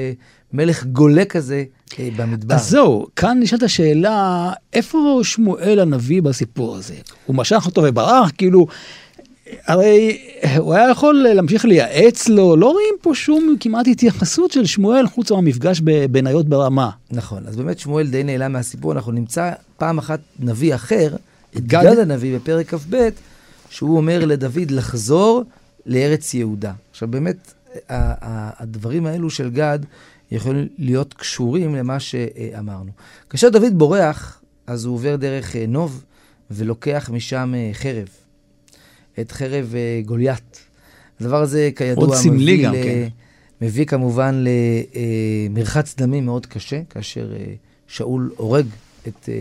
מלך 0.54 0.86
גולה 0.86 1.26
כזה 1.26 1.64
במדבר. 2.00 2.56
אז 2.56 2.70
זהו, 2.70 3.08
כאן 3.16 3.38
נשאלת 3.42 3.64
השאלה, 3.64 4.52
איפה 4.74 5.20
שמואל 5.24 5.80
הנביא 5.80 6.22
בסיפור 6.22 6.76
הזה? 6.76 6.96
הוא 7.26 7.36
משך 7.36 7.64
אותו 7.66 7.84
וברח, 7.84 8.32
כאילו, 8.38 8.68
הרי 9.68 10.22
הוא 10.58 10.74
היה 10.74 10.90
יכול 10.90 11.16
להמשיך 11.36 11.66
לייעץ 11.66 12.30
לו, 12.30 12.56
לא 12.56 12.72
רואים 12.72 12.96
פה 13.02 13.16
שום 13.16 13.56
כמעט 13.60 13.88
התייחסות 13.88 14.52
של 14.52 14.66
שמואל 14.66 15.08
חוץ 15.08 15.32
מהמפגש 15.32 15.82
בבניות 15.84 16.50
ברמה. 16.50 16.90
נכון, 17.12 17.48
אז 17.48 17.56
באמת 17.56 17.80
שמואל 17.80 18.08
די 18.08 18.24
נעלם 18.24 18.52
מהסיפור, 18.52 18.92
אנחנו 18.92 19.12
נמצא 19.12 19.52
פעם 19.78 19.98
אחת 19.98 20.20
נביא 20.40 20.76
אחר, 20.76 21.16
את 21.58 21.68
גד. 21.68 21.84
גד 21.84 22.00
הנביא 22.00 22.38
בפרק 22.38 22.74
כ"ב, 22.74 23.10
שהוא 23.70 23.98
אומר 23.98 24.26
לדוד 24.26 24.72
לחזור 24.72 25.44
לארץ 25.86 26.34
יהודה. 26.34 26.74
עכשיו 26.92 27.08
באמת, 27.08 27.54
הדברים 27.90 29.06
האלו 29.06 29.30
של 29.30 29.50
גד 29.50 29.80
יכולים 30.32 30.68
להיות 30.78 31.14
קשורים 31.14 31.76
למה 31.76 32.00
שאמרנו. 32.00 32.92
כאשר 33.30 33.50
דוד 33.50 33.78
בורח, 33.78 34.42
אז 34.68 34.86
הוא 34.86 34.96
עובר 34.96 35.16
דרך 35.16 35.56
אה, 35.56 35.66
נוב 35.68 36.04
ולוקח 36.52 37.10
משם 37.14 37.54
אה, 37.56 37.70
חרב, 37.74 38.08
את 39.22 39.32
חרב 39.32 39.74
אה, 39.76 40.02
גוליית. 40.06 40.60
הדבר 41.22 41.42
הזה, 41.42 41.70
כידוע, 41.76 42.06
מאוד 42.08 42.18
סמלי 42.18 42.54
מביא 42.54 42.66
גם, 42.68 42.74
ל- 42.74 42.84
כן. 42.84 43.08
מביא 43.62 43.86
כמובן 43.86 44.44
למרחץ 45.50 45.96
דמים 45.98 46.26
מאוד 46.26 46.46
קשה, 46.46 46.82
כאשר 46.90 47.34
אה, 47.36 47.54
שאול 47.88 48.32
הורג 48.38 48.66
את 49.08 49.30
אה, 49.30 49.34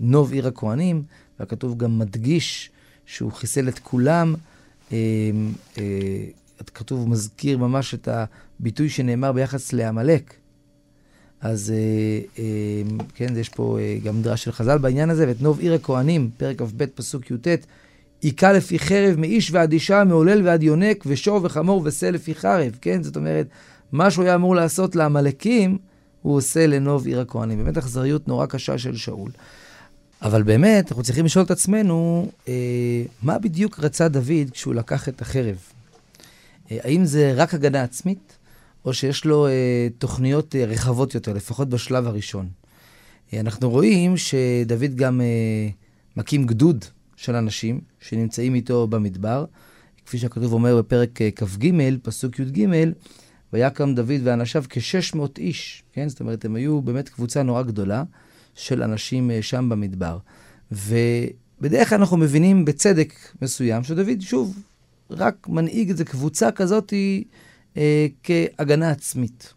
נוב 0.00 0.32
עיר 0.32 0.46
הכהנים, 0.48 1.02
והכתוב 1.40 1.78
גם 1.78 1.98
מדגיש 1.98 2.70
שהוא 3.06 3.32
חיסל 3.32 3.68
את 3.68 3.78
כולם. 3.78 4.34
אה, 4.92 4.96
אה, 5.78 5.82
הכתוב 6.60 7.08
מזכיר 7.08 7.58
ממש 7.58 7.94
את 7.94 8.08
הביטוי 8.60 8.88
שנאמר 8.88 9.32
ביחס 9.32 9.72
לעמלק. 9.72 10.34
אז 11.40 11.70
אה, 11.76 12.42
אה, 12.42 12.44
כן, 13.14 13.36
יש 13.36 13.48
פה 13.48 13.78
אה, 13.80 13.98
גם 14.04 14.18
מדרש 14.18 14.44
של 14.44 14.52
חז"ל 14.52 14.78
בעניין 14.78 15.10
הזה, 15.10 15.28
ואת 15.28 15.42
נוב 15.42 15.60
עיר 15.60 15.74
הכהנים, 15.74 16.30
פרק 16.36 16.58
כ"ב, 16.62 16.86
פסוק 16.86 17.30
י"ט, 17.30 17.46
היכה 18.22 18.52
לפי 18.52 18.78
חרב 18.78 19.16
מאיש 19.18 19.50
ועד 19.50 19.72
אישה, 19.72 20.04
מעולל 20.04 20.46
ועד 20.46 20.62
יונק, 20.62 21.04
ושור 21.06 21.40
וחמור 21.42 21.82
ושה 21.84 22.10
לפי 22.10 22.34
חרב, 22.34 22.78
כן? 22.80 23.02
זאת 23.02 23.16
אומרת, 23.16 23.46
מה 23.92 24.10
שהוא 24.10 24.24
היה 24.24 24.34
אמור 24.34 24.54
לעשות 24.56 24.96
לעמלקים, 24.96 25.78
הוא 26.22 26.36
עושה 26.36 26.66
לנוב 26.66 27.06
עיר 27.06 27.20
הכהנים. 27.20 27.64
באמת 27.64 27.78
אכזריות 27.78 28.28
נורא 28.28 28.46
קשה 28.46 28.78
של 28.78 28.96
שאול. 28.96 29.30
אבל 30.22 30.42
באמת, 30.42 30.88
אנחנו 30.88 31.02
צריכים 31.02 31.24
לשאול 31.24 31.44
את 31.44 31.50
עצמנו, 31.50 32.28
אה, 32.48 32.52
מה 33.22 33.38
בדיוק 33.38 33.80
רצה 33.80 34.08
דוד 34.08 34.50
כשהוא 34.52 34.74
לקח 34.74 35.08
את 35.08 35.22
החרב? 35.22 35.56
אה, 36.70 36.78
האם 36.84 37.04
זה 37.04 37.32
רק 37.36 37.54
הגנה 37.54 37.82
עצמית, 37.82 38.36
או 38.84 38.94
שיש 38.94 39.24
לו 39.24 39.46
אה, 39.46 39.88
תוכניות 39.98 40.56
אה, 40.56 40.64
רחבות 40.64 41.14
יותר, 41.14 41.32
לפחות 41.32 41.68
בשלב 41.68 42.06
הראשון? 42.06 42.48
אה, 43.32 43.40
אנחנו 43.40 43.70
רואים 43.70 44.16
שדוד 44.16 44.94
גם 44.94 45.20
אה, 45.20 45.68
מקים 46.16 46.46
גדוד 46.46 46.84
של 47.16 47.34
אנשים 47.34 47.80
שנמצאים 48.00 48.54
איתו 48.54 48.86
במדבר. 48.86 49.44
כפי 50.06 50.18
שהכתוב 50.18 50.52
אומר 50.52 50.78
בפרק 50.78 51.22
אה, 51.22 51.30
כ"ג, 51.30 51.70
פסוק 52.02 52.38
י"ג, 52.38 52.66
ויקם 53.52 53.94
דוד 53.94 54.20
ואנשיו 54.22 54.64
כ-600 54.70 55.20
איש, 55.38 55.82
כן? 55.92 56.08
זאת 56.08 56.20
אומרת, 56.20 56.44
הם 56.44 56.56
היו 56.56 56.82
באמת 56.82 57.08
קבוצה 57.08 57.42
נורא 57.42 57.62
גדולה 57.62 58.04
של 58.54 58.82
אנשים 58.82 59.30
אה, 59.30 59.42
שם 59.42 59.68
במדבר. 59.68 60.18
ובדרך 60.72 61.88
כלל 61.88 61.98
אנחנו 61.98 62.16
מבינים 62.16 62.64
בצדק 62.64 63.14
מסוים 63.42 63.84
שדוד, 63.84 64.20
שוב, 64.20 64.62
רק 65.10 65.48
מנהיג 65.48 65.90
איזו 65.90 66.04
קבוצה 66.04 66.50
כזאת 66.50 66.92
אה, 67.76 68.06
כהגנה 68.22 68.90
עצמית. 68.90 69.54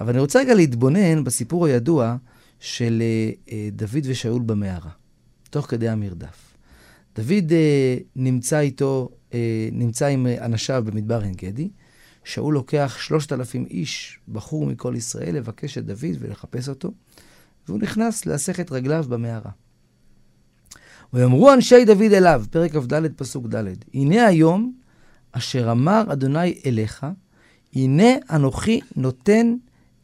אבל 0.00 0.10
אני 0.10 0.20
רוצה 0.20 0.40
רגע 0.40 0.54
להתבונן 0.54 1.24
בסיפור 1.24 1.66
הידוע 1.66 2.16
של 2.60 3.02
אה, 3.02 3.30
אה, 3.52 3.68
דוד 3.72 4.04
ושאול 4.04 4.42
במערה, 4.42 4.90
תוך 5.50 5.66
כדי 5.66 5.88
המרדף. 5.88 6.47
דוד 7.14 7.52
אה, 7.52 7.96
נמצא 8.16 8.60
איתו, 8.60 9.08
אה, 9.34 9.68
נמצא 9.72 10.06
עם 10.06 10.26
אה, 10.26 10.44
אנשיו 10.44 10.82
במדבר 10.86 11.22
עין 11.22 11.34
גדי. 11.34 11.68
שאול 12.24 12.54
לוקח 12.54 12.96
שלושת 13.00 13.32
אלפים 13.32 13.66
איש, 13.70 14.18
בחור 14.28 14.66
מכל 14.66 14.94
ישראל, 14.96 15.36
לבקש 15.36 15.78
את 15.78 15.86
דוד 15.86 16.16
ולחפש 16.18 16.68
אותו, 16.68 16.92
והוא 17.68 17.78
נכנס 17.78 18.26
להסך 18.26 18.60
רגליו 18.70 19.04
במערה. 19.08 19.50
ויאמרו 21.12 21.52
אנשי 21.52 21.84
דוד 21.84 22.12
אליו, 22.12 22.44
פרק 22.50 22.72
כ"ד, 22.72 23.06
פסוק 23.16 23.46
ד', 23.46 23.64
הנה 23.94 24.26
היום 24.26 24.72
אשר 25.32 25.72
אמר 25.72 26.04
אדוני 26.12 26.60
אליך, 26.66 27.06
הנה 27.74 28.08
אנוכי 28.30 28.80
נותן 28.96 29.54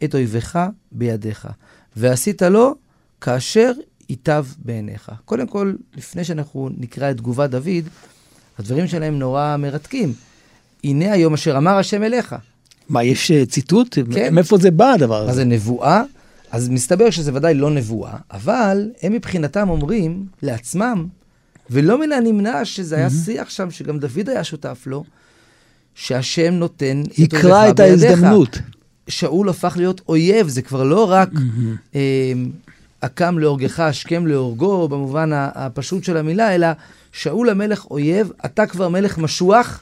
את 0.04 0.14
אויביך 0.14 0.58
בידיך, 0.92 1.48
ועשית 1.96 2.42
לו 2.42 2.74
כאשר 3.20 3.72
ייטב 4.08 4.46
בעיניך. 4.58 5.12
קודם 5.24 5.46
כל, 5.46 5.72
לפני 5.96 6.24
שאנחנו 6.24 6.68
נקרא 6.78 7.10
את 7.10 7.16
תגובת 7.16 7.50
דוד, 7.50 7.84
הדברים 8.58 8.86
שלהם 8.86 9.18
נורא 9.18 9.56
מרתקים. 9.56 10.12
הנה 10.84 11.12
היום 11.12 11.34
אשר 11.34 11.56
אמר 11.56 11.78
השם 11.78 12.02
אליך. 12.02 12.34
מה, 12.88 13.04
יש 13.04 13.30
אה, 13.30 13.46
ציטוט? 13.46 13.98
כן. 14.12 14.34
מאיפה 14.34 14.58
זה 14.58 14.70
בא 14.70 14.92
הדבר 14.92 15.24
מה 15.24 15.30
הזה? 15.30 15.34
זה 15.34 15.44
נבואה? 15.44 16.02
אז 16.50 16.68
מסתבר 16.68 17.10
שזה 17.10 17.34
ודאי 17.34 17.54
לא 17.54 17.70
נבואה, 17.70 18.16
אבל 18.30 18.90
הם 19.02 19.12
מבחינתם 19.12 19.68
אומרים 19.68 20.26
לעצמם, 20.42 21.06
ולא 21.70 22.00
מן 22.00 22.12
הנמנע 22.12 22.64
שזה 22.64 22.96
היה 22.96 23.10
שיח 23.10 23.50
שם, 23.50 23.70
שגם 23.70 23.98
דוד 23.98 24.28
היה 24.28 24.44
שותף 24.44 24.82
לו, 24.86 25.04
שהשם 25.94 26.54
נותן 26.54 27.02
את 27.12 27.18
יקרא 27.18 27.64
אויביך 27.64 27.70
את 27.70 27.80
בידיך. 27.80 28.10
ההזדמנות. 28.10 28.58
שאול 29.08 29.48
הפך 29.48 29.74
להיות 29.76 30.00
אויב, 30.08 30.48
זה 30.48 30.62
כבר 30.62 30.84
לא 30.84 31.10
רק 31.10 31.30
אה, 31.94 32.32
הקם 33.04 33.38
להורגך, 33.38 33.80
השכם 33.80 34.26
להורגו, 34.26 34.88
במובן 34.88 35.30
הפשוט 35.34 36.04
של 36.04 36.16
המילה, 36.16 36.54
אלא 36.54 36.66
שאול 37.12 37.50
המלך 37.50 37.86
אויב, 37.90 38.30
אתה 38.44 38.66
כבר 38.66 38.88
מלך 38.88 39.18
משוח, 39.18 39.80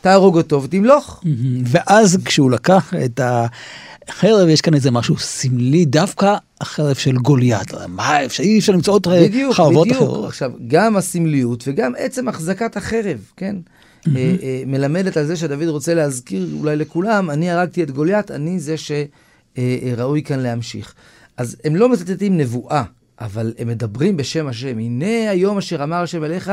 תהרוג 0.00 0.36
אותו 0.36 0.62
ותמלוך. 0.62 1.22
ואז 1.64 2.18
כשהוא 2.24 2.50
לקח 2.50 2.94
את 3.04 3.20
החרב, 4.08 4.48
יש 4.48 4.60
כאן 4.60 4.74
איזה 4.74 4.90
משהו 4.90 5.18
סמלי, 5.18 5.84
דווקא 5.84 6.34
החרב 6.60 6.94
של 6.94 7.16
גוליית. 7.16 7.74
מה, 7.88 8.24
אפשר, 8.24 8.42
אי 8.42 8.58
אפשר 8.58 8.72
למצוא 8.72 8.94
עוד 8.94 9.06
בדיוק, 9.08 9.54
חרבות 9.54 9.86
בדיוק. 9.86 10.02
אחרות. 10.02 10.24
עכשיו, 10.24 10.50
גם 10.68 10.96
הסמליות 10.96 11.64
וגם 11.66 11.92
עצם 11.98 12.28
החזקת 12.28 12.76
החרב, 12.76 13.18
כן? 13.36 13.56
אה, 14.06 14.12
אה, 14.42 14.62
מלמדת 14.66 15.16
על 15.16 15.26
זה 15.26 15.36
שדוד 15.36 15.68
רוצה 15.68 15.94
להזכיר 15.94 16.48
אולי 16.58 16.76
לכולם, 16.76 17.30
אני 17.30 17.50
הרגתי 17.50 17.82
את 17.82 17.90
גוליית, 17.90 18.30
אני 18.30 18.60
זה 18.60 18.74
שראוי 18.76 20.22
כאן 20.22 20.40
להמשיך. 20.40 20.94
אז 21.40 21.56
הם 21.64 21.76
לא 21.76 21.88
מצטטים 21.88 22.36
נבואה, 22.36 22.84
אבל 23.20 23.54
הם 23.58 23.68
מדברים 23.68 24.16
בשם 24.16 24.46
השם. 24.46 24.78
הנה 24.78 25.30
היום 25.30 25.58
אשר 25.58 25.82
אמר 25.82 25.96
השם 25.96 26.24
אליך, 26.24 26.52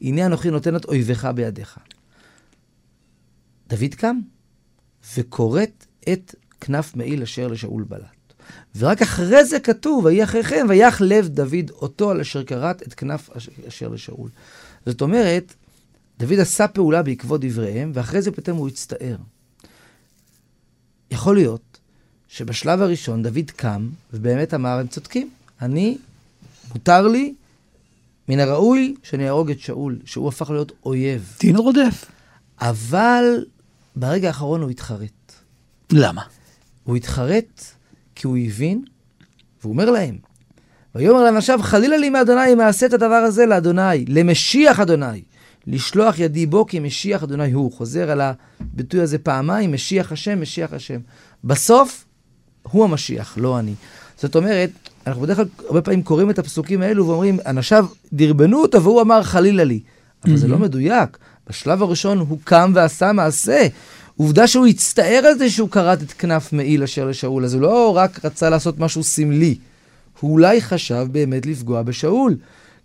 הנה 0.00 0.26
אנוכי 0.26 0.50
נותן 0.50 0.76
את 0.76 0.84
אויביך 0.84 1.24
בידיך. 1.24 1.78
דוד 3.68 3.94
קם 3.94 4.16
וכורת 5.16 5.86
את 6.12 6.34
כנף 6.60 6.96
מעיל 6.96 7.22
אשר 7.22 7.48
לשאול 7.48 7.84
בלט. 7.84 8.34
ורק 8.76 9.02
אחרי 9.02 9.44
זה 9.44 9.60
כתוב, 9.60 10.04
ויהי 10.04 10.24
אחריכם, 10.24 10.66
ויח 10.68 11.00
לב 11.00 11.28
דוד 11.28 11.70
אותו 11.70 12.10
על 12.10 12.20
אשר 12.20 12.44
כרת 12.44 12.82
את 12.82 12.94
כנף 12.94 13.30
אש- 13.36 13.48
אשר 13.68 13.88
לשאול. 13.88 14.28
זאת 14.86 15.00
אומרת, 15.00 15.54
דוד 16.18 16.38
עשה 16.38 16.68
פעולה 16.68 17.02
בעקבות 17.02 17.40
דבריהם, 17.44 17.92
ואחרי 17.94 18.22
זה 18.22 18.30
פתאום 18.32 18.58
הוא 18.58 18.68
הצטער. 18.68 19.16
יכול 21.10 21.34
להיות 21.34 21.71
שבשלב 22.32 22.82
הראשון 22.82 23.22
דוד 23.22 23.50
קם, 23.56 23.88
ובאמת 24.12 24.54
אמר, 24.54 24.78
הם 24.78 24.86
צודקים, 24.86 25.30
אני, 25.62 25.98
מותר 26.72 27.08
לי, 27.08 27.34
מן 28.28 28.40
הראוי 28.40 28.94
שאני 29.02 29.26
אהרוג 29.26 29.50
את 29.50 29.60
שאול, 29.60 29.98
שהוא 30.04 30.28
הפך 30.28 30.50
להיות 30.50 30.72
אויב. 30.84 31.36
דין 31.40 31.56
רודף. 31.56 32.04
אבל 32.60 33.44
ברגע 33.96 34.28
האחרון 34.28 34.62
הוא 34.62 34.70
התחרט. 34.70 35.32
למה? 35.92 36.22
הוא 36.84 36.96
התחרט 36.96 37.64
כי 38.14 38.26
הוא 38.26 38.38
הבין 38.38 38.84
והוא 39.62 39.72
אומר 39.72 39.90
להם, 39.90 40.18
ויאמר 40.94 41.24
לאנשיו, 41.24 41.60
חלילה 41.62 41.96
לי 41.96 42.10
מאדוני 42.10 42.52
אם 42.52 42.60
אעשה 42.60 42.86
את 42.86 42.92
הדבר 42.92 43.14
הזה 43.14 43.46
לאדוני, 43.46 44.04
למשיח 44.08 44.80
אדוני, 44.80 45.22
לשלוח 45.66 46.18
ידי 46.18 46.46
בו 46.46 46.66
כי 46.66 46.78
משיח 46.78 47.22
אדוני 47.22 47.52
הוא. 47.52 47.72
חוזר 47.72 48.10
על 48.10 48.20
הביטוי 48.20 49.00
הזה 49.00 49.18
פעמיים, 49.18 49.72
משיח 49.72 50.12
השם, 50.12 50.40
משיח 50.40 50.72
השם. 50.72 51.00
בסוף, 51.44 52.04
הוא 52.62 52.84
המשיח, 52.84 53.38
לא 53.40 53.58
אני. 53.58 53.74
זאת 54.18 54.36
אומרת, 54.36 54.70
אנחנו 55.06 55.22
בדרך 55.22 55.36
כלל 55.36 55.46
הרבה 55.66 55.82
פעמים 55.82 56.02
קוראים 56.02 56.30
את 56.30 56.38
הפסוקים 56.38 56.82
האלו 56.82 57.06
ואומרים, 57.06 57.38
אנשיו 57.46 57.86
דרבנו 58.12 58.62
אותו 58.62 58.82
והוא 58.82 59.00
אמר 59.00 59.22
חלילה 59.22 59.64
לי. 59.64 59.80
אבל 60.24 60.36
זה 60.36 60.48
לא 60.48 60.58
מדויק. 60.58 61.18
בשלב 61.48 61.82
הראשון 61.82 62.18
הוא 62.18 62.38
קם 62.44 62.72
ועשה 62.74 63.12
מעשה. 63.12 63.66
עובדה 64.16 64.46
שהוא 64.46 64.66
הצטער 64.66 65.22
על 65.26 65.38
זה 65.38 65.50
שהוא 65.50 65.70
כרת 65.70 66.02
את 66.02 66.12
כנף 66.12 66.52
מעיל 66.52 66.82
אשר 66.82 67.08
לשאול, 67.08 67.44
אז 67.44 67.54
הוא 67.54 67.62
לא 67.62 67.96
רק 67.96 68.24
רצה 68.24 68.50
לעשות 68.50 68.78
משהו 68.78 69.02
סמלי. 69.02 69.58
הוא 70.20 70.32
אולי 70.32 70.60
חשב 70.60 71.06
באמת 71.12 71.46
לפגוע 71.46 71.82
בשאול. 71.82 72.36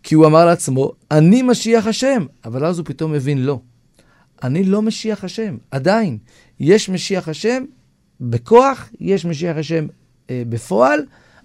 כי 0.04 0.16
הוא 0.16 0.26
אמר 0.26 0.46
לעצמו, 0.46 0.92
אני 1.12 1.42
משיח 1.42 1.88
השם. 1.88 2.26
אבל 2.46 2.66
אז 2.66 2.78
הוא 2.78 2.86
פתאום 2.86 3.12
מבין, 3.12 3.46
לא. 3.46 3.60
אני 4.44 4.64
לא 4.64 4.82
משיח 4.82 5.24
השם, 5.24 5.58
עדיין. 5.72 6.18
יש 6.60 6.90
משיח 6.90 7.28
השם 7.28 7.64
בכוח, 8.22 8.90
יש 9.00 9.26
משיח 9.26 9.58
השם 9.58 9.88
אה, 10.30 10.44
בפועל. 10.50 11.00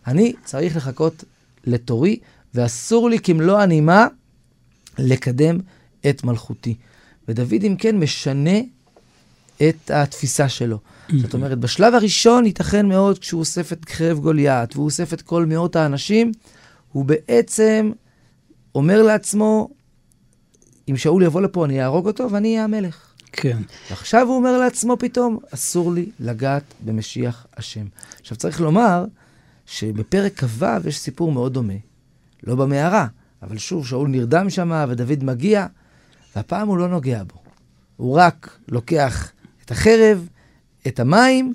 אני 0.07 0.33
צריך 0.45 0.77
לחכות 0.77 1.25
לתורי, 1.65 2.19
ואסור 2.55 3.11
לי 3.11 3.19
כמלוא 3.19 3.59
הנימה 3.59 4.07
לקדם 4.99 5.59
את 6.11 6.25
מלכותי. 6.25 6.75
ודוד, 7.29 7.65
אם 7.65 7.77
כן, 7.79 7.97
משנה 7.97 8.59
את 9.69 9.91
התפיסה 9.91 10.49
שלו. 10.49 10.79
זאת 11.23 11.35
אומרת, 11.35 11.59
בשלב 11.59 11.95
הראשון 11.95 12.47
ייתכן 12.47 12.89
מאוד, 12.89 13.19
כשהוא 13.19 13.41
אוסף 13.41 13.73
את 13.73 13.89
חרב 13.89 14.19
גוליית, 14.19 14.77
והוא 14.77 14.85
אוסף 14.85 15.15
את 15.15 15.23
כל 15.23 15.47
מאות 15.47 15.77
האנשים, 15.77 16.33
הוא 16.93 17.05
בעצם 17.05 17.91
אומר 18.75 19.03
לעצמו, 19.03 19.69
אם 20.91 20.97
שאול 20.97 21.23
יבוא 21.23 21.41
לפה, 21.41 21.65
אני 21.65 21.83
אהרוג 21.83 22.07
אותו 22.07 22.31
ואני 22.31 22.49
אהיה 22.49 22.65
המלך. 22.65 23.12
כן. 23.33 23.59
ועכשיו 23.91 24.27
הוא 24.27 24.37
אומר 24.37 24.59
לעצמו 24.59 24.97
פתאום, 24.99 25.39
אסור 25.55 25.93
לי 25.93 26.11
לגעת 26.21 26.63
במשיח 26.85 27.47
השם. 27.57 27.87
עכשיו, 28.21 28.37
צריך 28.37 28.61
לומר 28.61 29.05
שבפרק 29.67 30.45
כ"ו 30.45 30.67
יש 30.89 30.99
סיפור 30.99 31.33
מאוד 31.33 31.55
דומה. 31.55 31.75
לא 32.43 32.55
במערה, 32.55 33.07
אבל 33.43 33.59
שוב, 33.59 33.87
שאול 33.87 34.09
נרדם 34.09 34.51
שם 34.51 34.85
ודוד 34.89 35.25
מגיע, 35.25 35.67
והפעם 36.37 36.69
הוא 36.69 36.79
לא 36.79 36.89
נוגע 36.89 37.23
בו. 37.25 37.43
הוא 37.97 38.17
רק 38.19 38.59
לוקח 38.69 39.33
את 39.65 39.71
החרב, 39.71 40.29
את 40.87 41.01
המים, 41.01 41.55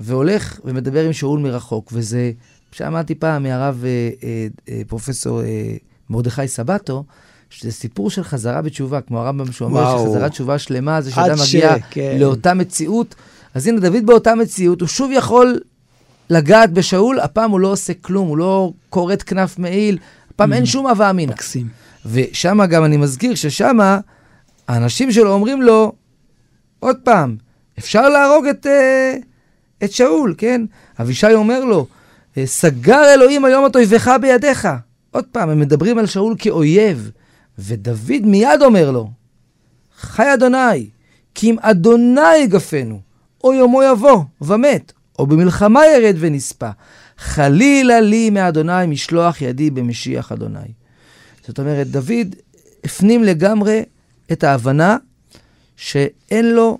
והולך 0.00 0.60
ומדבר 0.64 1.04
עם 1.04 1.12
שאול 1.12 1.40
מרחוק. 1.40 1.90
וזה, 1.92 2.32
שאמרתי 2.72 3.14
פעם 3.14 3.42
מהרב 3.42 3.84
אה, 3.84 4.10
אה, 4.22 4.46
אה, 4.68 4.82
פרופסור 4.88 5.42
אה, 5.42 5.76
מרדכי 6.10 6.48
סבטו, 6.48 7.04
שזה 7.50 7.72
סיפור 7.72 8.10
של 8.10 8.24
חזרה 8.24 8.62
בתשובה, 8.62 9.00
כמו 9.00 9.20
הרמב"ם 9.20 9.52
שהוא 9.52 9.68
אומר 9.68 9.80
וואו. 9.80 10.06
שחזרת 10.06 10.30
תשובה 10.30 10.58
שלמה 10.58 11.00
זה 11.00 11.10
שאדם 11.10 11.36
ש- 11.36 11.54
מגיע 11.54 11.74
כן. 11.90 12.16
לאותה 12.20 12.54
מציאות. 12.54 13.14
אז 13.54 13.66
הנה, 13.66 13.80
דוד 13.80 14.06
באותה 14.06 14.34
מציאות, 14.34 14.80
הוא 14.80 14.88
שוב 14.88 15.10
יכול 15.14 15.60
לגעת 16.30 16.72
בשאול, 16.72 17.20
הפעם 17.20 17.50
הוא 17.50 17.60
לא 17.60 17.68
עושה 17.68 17.92
כלום, 18.00 18.28
הוא 18.28 18.38
לא 18.38 18.72
כורת 18.90 19.22
כנף 19.22 19.58
מעיל, 19.58 19.98
הפעם 20.34 20.52
אין 20.52 20.66
שום 20.66 20.86
הווה 20.86 21.10
אמינא. 21.10 21.32
מקסים. 21.32 21.68
ושם 22.06 22.58
גם 22.70 22.84
אני 22.84 22.96
מזכיר 22.96 23.34
ששם 23.34 23.78
האנשים 24.68 25.12
שלו 25.12 25.32
אומרים 25.32 25.62
לו, 25.62 25.92
עוד 26.80 26.96
פעם, 27.04 27.36
אפשר 27.78 28.08
להרוג 28.08 28.46
את, 28.46 28.66
אה, 28.66 29.14
את 29.84 29.92
שאול, 29.92 30.34
כן? 30.38 30.62
אבישי 31.00 31.34
אומר 31.34 31.64
לו, 31.64 31.86
אה, 32.38 32.46
סגר 32.46 33.02
אלוהים 33.14 33.44
היום 33.44 33.66
את 33.66 33.76
אויביך 33.76 34.10
בידיך. 34.20 34.68
עוד 35.10 35.24
פעם, 35.32 35.50
הם 35.50 35.60
מדברים 35.60 35.98
על 35.98 36.06
שאול 36.06 36.34
כאויב, 36.38 37.10
ודוד 37.60 38.22
מיד 38.24 38.62
אומר 38.62 38.90
לו, 38.90 39.10
חי 39.96 40.34
אדוני, 40.34 40.90
כי 41.34 41.50
אם 41.50 41.56
אדוני 41.60 42.36
יגפנו, 42.36 43.00
או 43.44 43.52
יומו 43.52 43.82
יבוא 43.82 44.22
ומת, 44.40 44.92
או 45.18 45.26
במלחמה 45.26 45.80
ירד 45.86 46.16
ונספה. 46.18 46.70
חלילה 47.18 48.00
לי 48.00 48.30
מאדוני 48.30 48.86
משלוח 48.88 49.42
ידי 49.42 49.70
במשיח 49.70 50.32
אדוני. 50.32 50.72
זאת 51.46 51.58
אומרת, 51.58 51.86
דוד 51.86 52.34
הפנים 52.84 53.24
לגמרי 53.24 53.82
את 54.32 54.44
ההבנה 54.44 54.96
שאין 55.76 56.52
לו 56.52 56.78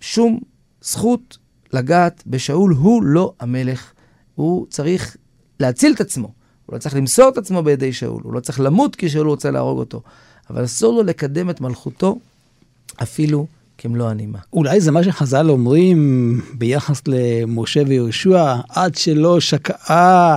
שום 0.00 0.40
זכות 0.82 1.38
לגעת 1.72 2.22
בשאול, 2.26 2.72
הוא 2.72 3.02
לא 3.02 3.32
המלך. 3.40 3.92
הוא 4.34 4.66
צריך 4.66 5.16
להציל 5.60 5.92
את 5.92 6.00
עצמו, 6.00 6.32
הוא 6.68 6.74
לא 6.74 6.78
צריך 6.78 6.94
למסור 6.94 7.28
את 7.28 7.38
עצמו 7.38 7.62
בידי 7.62 7.92
שאול, 7.92 8.20
הוא 8.24 8.32
לא 8.32 8.40
צריך 8.40 8.60
למות 8.60 8.96
כי 8.96 9.08
שאול 9.08 9.28
רוצה 9.28 9.50
להרוג 9.50 9.78
אותו, 9.78 10.02
אבל 10.50 10.64
אסור 10.64 10.94
לו 10.94 11.02
לקדם 11.02 11.50
את 11.50 11.60
מלכותו 11.60 12.18
אפילו 13.02 13.46
כמלוא 13.78 14.08
הנימה. 14.08 14.38
אולי 14.52 14.80
זה 14.80 14.90
מה 14.90 15.04
שחז"ל 15.04 15.50
אומרים 15.50 16.40
ביחס 16.54 17.02
למשה 17.06 17.82
ויהושע, 17.86 18.56
עד 18.68 18.94
שלא 18.94 19.40
שקעה 19.40 20.36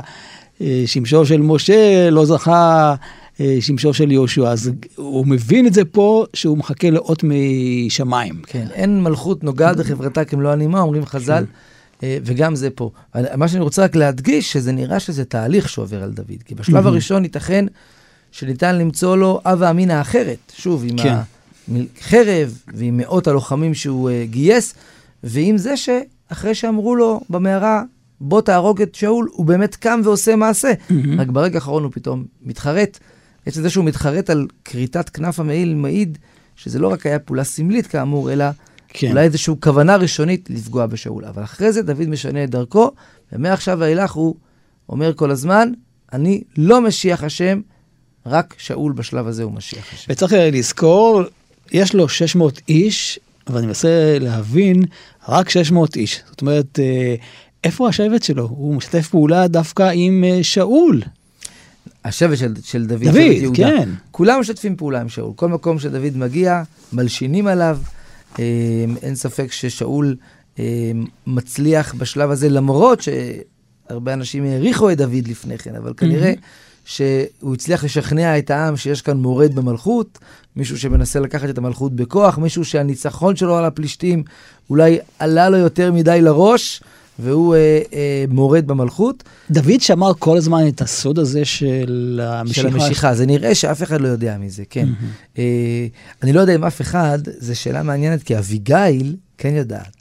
אה, 0.61 0.83
שמשו 0.85 1.25
של 1.25 1.41
משה, 1.41 2.09
לא 2.09 2.25
זכה 2.25 2.95
אה, 3.39 3.57
שמשו 3.59 3.93
של 3.93 4.11
יהושע. 4.11 4.49
אז 4.49 4.71
הוא 4.95 5.27
מבין 5.27 5.67
את 5.67 5.73
זה 5.73 5.85
פה, 5.85 6.25
שהוא 6.33 6.57
מחכה 6.57 6.89
לאות 6.89 7.23
משמיים. 7.23 8.41
כן, 8.47 8.67
אין 8.73 9.03
מלכות 9.03 9.43
נוגעת 9.43 9.77
בחברתה 9.77 10.25
כמלוא 10.25 10.51
הנימה, 10.51 10.81
אומרים 10.81 11.05
חז"ל, 11.05 11.33
אה, 11.33 11.70
וגם 12.03 12.55
זה 12.55 12.69
פה. 12.69 12.91
מה 13.35 13.47
שאני 13.47 13.63
רוצה 13.63 13.83
רק 13.83 13.95
להדגיש, 13.95 14.53
שזה 14.53 14.71
נראה 14.71 14.99
שזה 14.99 15.25
תהליך 15.25 15.69
שעובר 15.69 16.03
על 16.03 16.11
דוד. 16.11 16.43
כי 16.45 16.55
בשלב 16.55 16.87
הראשון 16.87 17.23
ייתכן 17.23 17.65
שניתן 18.31 18.75
למצוא 18.75 19.17
לו 19.17 19.41
הווה 19.45 19.69
אמינא 19.69 20.01
אחרת. 20.01 20.37
שוב, 20.55 20.83
עם 20.87 20.97
כן. 20.97 21.15
החרב 21.99 22.57
ועם 22.67 22.97
מאות 22.97 23.27
הלוחמים 23.27 23.73
שהוא 23.73 24.09
אה, 24.09 24.25
גייס, 24.29 24.73
ועם 25.23 25.57
זה 25.57 25.73
שאחרי 25.77 26.55
שאמרו 26.55 26.95
לו 26.95 27.21
במערה, 27.29 27.83
בוא 28.21 28.41
תהרוג 28.41 28.81
את 28.81 28.95
שאול, 28.95 29.29
הוא 29.31 29.45
באמת 29.45 29.75
קם 29.75 30.01
ועושה 30.03 30.35
מעשה. 30.35 30.73
רק 31.17 31.27
ברגע 31.27 31.55
האחרון 31.55 31.83
הוא 31.83 31.91
פתאום 31.91 32.25
מתחרט. 32.41 32.99
עצם 33.45 33.61
זה 33.61 33.69
שהוא 33.69 33.85
מתחרט 33.85 34.29
על 34.29 34.47
כריתת 34.65 35.09
כנף 35.09 35.39
המעיל 35.39 35.75
מעיד 35.75 36.17
שזה 36.55 36.79
לא 36.79 36.87
רק 36.87 37.05
היה 37.05 37.19
פעולה 37.19 37.43
סמלית 37.43 37.87
כאמור, 37.87 38.31
אלא 38.31 38.45
כן. 38.93 39.09
אולי 39.09 39.23
איזושהי 39.23 39.53
כוונה 39.59 39.95
ראשונית 39.95 40.49
לפגוע 40.49 40.85
בשאול. 40.85 41.25
אבל 41.25 41.43
אחרי 41.43 41.71
זה 41.71 41.81
דוד 41.81 42.07
משנה 42.07 42.43
את 42.43 42.49
דרכו, 42.49 42.91
ומעכשיו 43.31 43.77
ואילך 43.79 44.11
הוא 44.11 44.35
אומר 44.89 45.13
כל 45.13 45.31
הזמן, 45.31 45.71
אני 46.13 46.41
לא 46.57 46.81
משיח 46.81 47.23
השם, 47.23 47.61
רק 48.25 48.55
שאול 48.57 48.91
בשלב 48.93 49.27
הזה 49.27 49.43
הוא 49.43 49.51
משיח 49.51 49.93
השם. 49.93 50.11
וצריך 50.11 50.33
לזכור, 50.35 51.21
יש 51.71 51.95
לו 51.95 52.09
600 52.09 52.61
איש, 52.69 53.19
אבל 53.47 53.57
אני 53.57 53.67
מנסה 53.67 54.17
להבין, 54.19 54.83
רק 55.29 55.49
600 55.49 55.95
איש. 55.95 56.21
זאת 56.29 56.41
אומרת, 56.41 56.79
אה, 56.79 57.15
איפה 57.63 57.89
השבט 57.89 58.23
שלו? 58.23 58.47
הוא 58.51 58.75
משתף 58.75 59.07
פעולה 59.07 59.47
דווקא 59.47 59.91
עם 59.93 60.23
אה, 60.23 60.43
שאול. 60.43 61.01
השבט 62.05 62.37
של, 62.37 62.53
של 62.63 62.85
דוד, 62.85 63.03
דוד, 63.03 63.13
שבט 63.13 63.41
יהודה. 63.41 63.57
כן. 63.57 63.89
כולם 64.11 64.39
משתפים 64.39 64.75
פעולה 64.75 65.01
עם 65.01 65.09
שאול. 65.09 65.31
כל 65.35 65.49
מקום 65.49 65.79
שדוד 65.79 66.17
מגיע, 66.17 66.63
מלשינים 66.93 67.47
עליו. 67.47 67.77
אה, 68.39 68.85
אין 69.01 69.15
ספק 69.15 69.51
ששאול 69.51 70.15
אה, 70.59 70.91
מצליח 71.27 71.93
בשלב 71.93 72.31
הזה, 72.31 72.49
למרות 72.49 73.01
שהרבה 73.01 74.13
אנשים 74.13 74.45
העריכו 74.45 74.91
את 74.91 74.97
דוד 74.97 75.27
לפני 75.27 75.57
כן, 75.57 75.75
אבל 75.75 75.93
כנראה 75.97 76.33
שהוא 76.85 77.53
הצליח 77.53 77.83
לשכנע 77.83 78.37
את 78.37 78.51
העם 78.51 78.77
שיש 78.77 79.01
כאן 79.01 79.17
מורד 79.17 79.55
במלכות, 79.55 80.19
מישהו 80.55 80.77
שמנסה 80.77 81.19
לקחת 81.19 81.49
את 81.49 81.57
המלכות 81.57 81.95
בכוח, 81.95 82.37
מישהו 82.37 82.65
שהניצחון 82.65 83.35
שלו 83.35 83.57
על 83.57 83.65
הפלישתים 83.65 84.23
אולי 84.69 84.99
עלה 85.19 85.49
לו 85.49 85.57
יותר 85.57 85.91
מדי 85.91 86.21
לראש, 86.21 86.83
והוא 87.19 87.55
אה, 87.55 87.81
אה, 87.93 88.25
מורד 88.29 88.67
במלכות. 88.67 89.23
דוד 89.51 89.81
שמר 89.81 90.11
כל 90.19 90.37
הזמן 90.37 90.67
את 90.67 90.81
הסוד 90.81 91.19
הזה 91.19 91.45
של 91.45 92.21
המשיכה. 92.23 92.61
של 92.61 92.67
המשיכה. 92.67 93.15
זה 93.15 93.25
נראה 93.25 93.55
שאף 93.55 93.83
אחד 93.83 94.01
לא 94.01 94.07
יודע 94.07 94.37
מזה, 94.37 94.63
כן. 94.69 94.87
אה, 95.37 95.87
אני 96.23 96.33
לא 96.33 96.41
יודע 96.41 96.55
אם 96.55 96.63
אף 96.63 96.81
אחד, 96.81 97.19
זו 97.39 97.59
שאלה 97.59 97.83
מעניינת, 97.83 98.23
כי 98.23 98.37
אביגיל 98.37 99.15
כן 99.37 99.55
יודעת. 99.55 99.95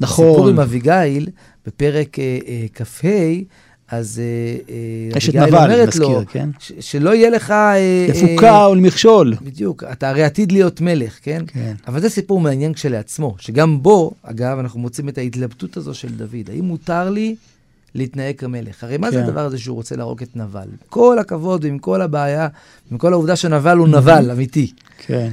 נכון. 0.00 0.28
הסיפור 0.28 0.48
עם 0.48 0.60
אביגיל, 0.60 1.28
בפרק 1.66 2.18
אה, 2.18 2.38
אה, 2.48 2.66
כ"ה, 2.74 3.06
אז 3.92 4.20
אה, 4.24 4.74
אה, 5.12 5.18
אשת 5.18 5.34
נבל, 5.34 5.46
אומרת 5.46 5.88
נזכיר, 5.88 6.08
לו, 6.08 6.22
כן? 6.30 6.48
ש- 6.58 6.72
שלא 6.80 7.14
יהיה 7.14 7.30
לך... 7.30 7.50
אה, 7.50 8.06
לפוקה 8.08 8.50
אה, 8.50 8.70
ולמכשול. 8.70 9.34
בדיוק, 9.42 9.84
אתה 9.92 10.08
הרי 10.08 10.22
עתיד 10.24 10.52
להיות 10.52 10.80
מלך, 10.80 11.18
כן? 11.22 11.42
כן. 11.46 11.74
אבל 11.88 12.00
זה 12.00 12.08
סיפור 12.08 12.40
מעניין 12.40 12.72
כשלעצמו, 12.72 13.34
שגם 13.38 13.82
בו, 13.82 14.12
אגב, 14.22 14.58
אנחנו 14.58 14.80
מוצאים 14.80 15.08
את 15.08 15.18
ההתלבטות 15.18 15.76
הזו 15.76 15.94
של 15.94 16.08
דוד. 16.08 16.50
האם 16.50 16.64
מותר 16.64 17.10
לי 17.10 17.34
להתנהג 17.94 18.34
כמלך? 18.38 18.84
הרי 18.84 18.96
מה 18.98 19.10
זה 19.10 19.16
כן. 19.16 19.22
הדבר 19.22 19.40
הזה 19.40 19.58
שהוא 19.58 19.76
רוצה 19.76 19.96
להרוג 19.96 20.22
את 20.22 20.36
נבל? 20.36 20.68
כל 20.88 21.18
הכבוד 21.18 21.64
ועם 21.64 21.78
כל 21.78 22.02
הבעיה, 22.02 22.48
עם 22.90 22.98
כל 22.98 23.12
העובדה 23.12 23.36
שנבל 23.36 23.76
הוא 23.78 23.88
נבל 23.88 24.30
אמיתי, 24.30 24.72
כן. 25.06 25.30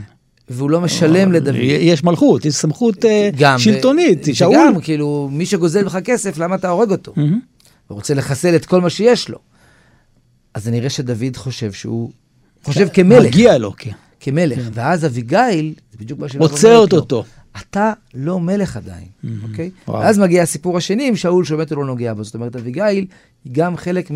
והוא 0.50 0.70
לא 0.70 0.82
משלם 0.82 1.32
לדוד. 1.32 1.56
יש 1.62 2.04
מלכות, 2.04 2.46
יש 2.46 2.54
סמכות 2.56 3.06
גם, 3.38 3.60
שלטונית. 3.60 4.28
שאול. 4.34 4.52
וגם, 4.56 4.82
כאילו, 4.82 5.30
מי 5.32 5.46
שגוזל 5.46 5.84
ממך 5.84 5.98
כסף, 6.04 6.38
למה 6.38 6.56
אתה 6.56 6.70
הורג 6.70 6.92
אותו? 6.92 7.14
מהמם. 7.90 7.98
ורוצה 7.98 8.14
לחסל 8.14 8.56
את 8.56 8.66
כל 8.66 8.82
מה 8.82 8.90
שיש 8.90 9.30
לו. 9.30 9.40
אז 10.54 10.64
זה 10.64 10.72
נראה 10.72 10.90
שדוד 10.90 11.38
חושב 11.38 11.72
שהוא, 11.72 12.12
חושב 12.64 12.88
כמלך. 12.94 13.26
מגיע 13.26 13.58
לו, 13.58 13.74
כן. 13.78 13.92
כמלך. 14.20 14.60
כן. 14.60 14.70
ואז 14.74 15.06
אביגיל, 15.06 15.74
זה 15.92 15.98
בדיוק 16.00 16.20
מה 16.20 16.30
שנאמר 16.30 16.52
עוצרת 16.52 16.94
אותו. 16.94 17.24
אתה 17.58 17.94
לא 18.14 18.40
מלך 18.40 18.78
עדיין, 18.78 19.08
אוקיי? 19.44 19.70
וואו. 19.88 20.00
ואז 20.00 20.20
מגיע 20.20 20.44
הסיפור 20.44 20.78
השני 20.78 21.08
עם 21.08 21.16
שאול 21.16 21.46
שבאמת 21.46 21.72
הוא 21.72 21.78
לא 21.78 21.86
נוגע 21.86 22.14
בו. 22.14 22.24
זאת 22.24 22.36
אומרת, 22.36 22.56
אביגיל 22.56 22.86
היא 22.86 23.06
גם 23.52 23.78
חלק 23.78 24.12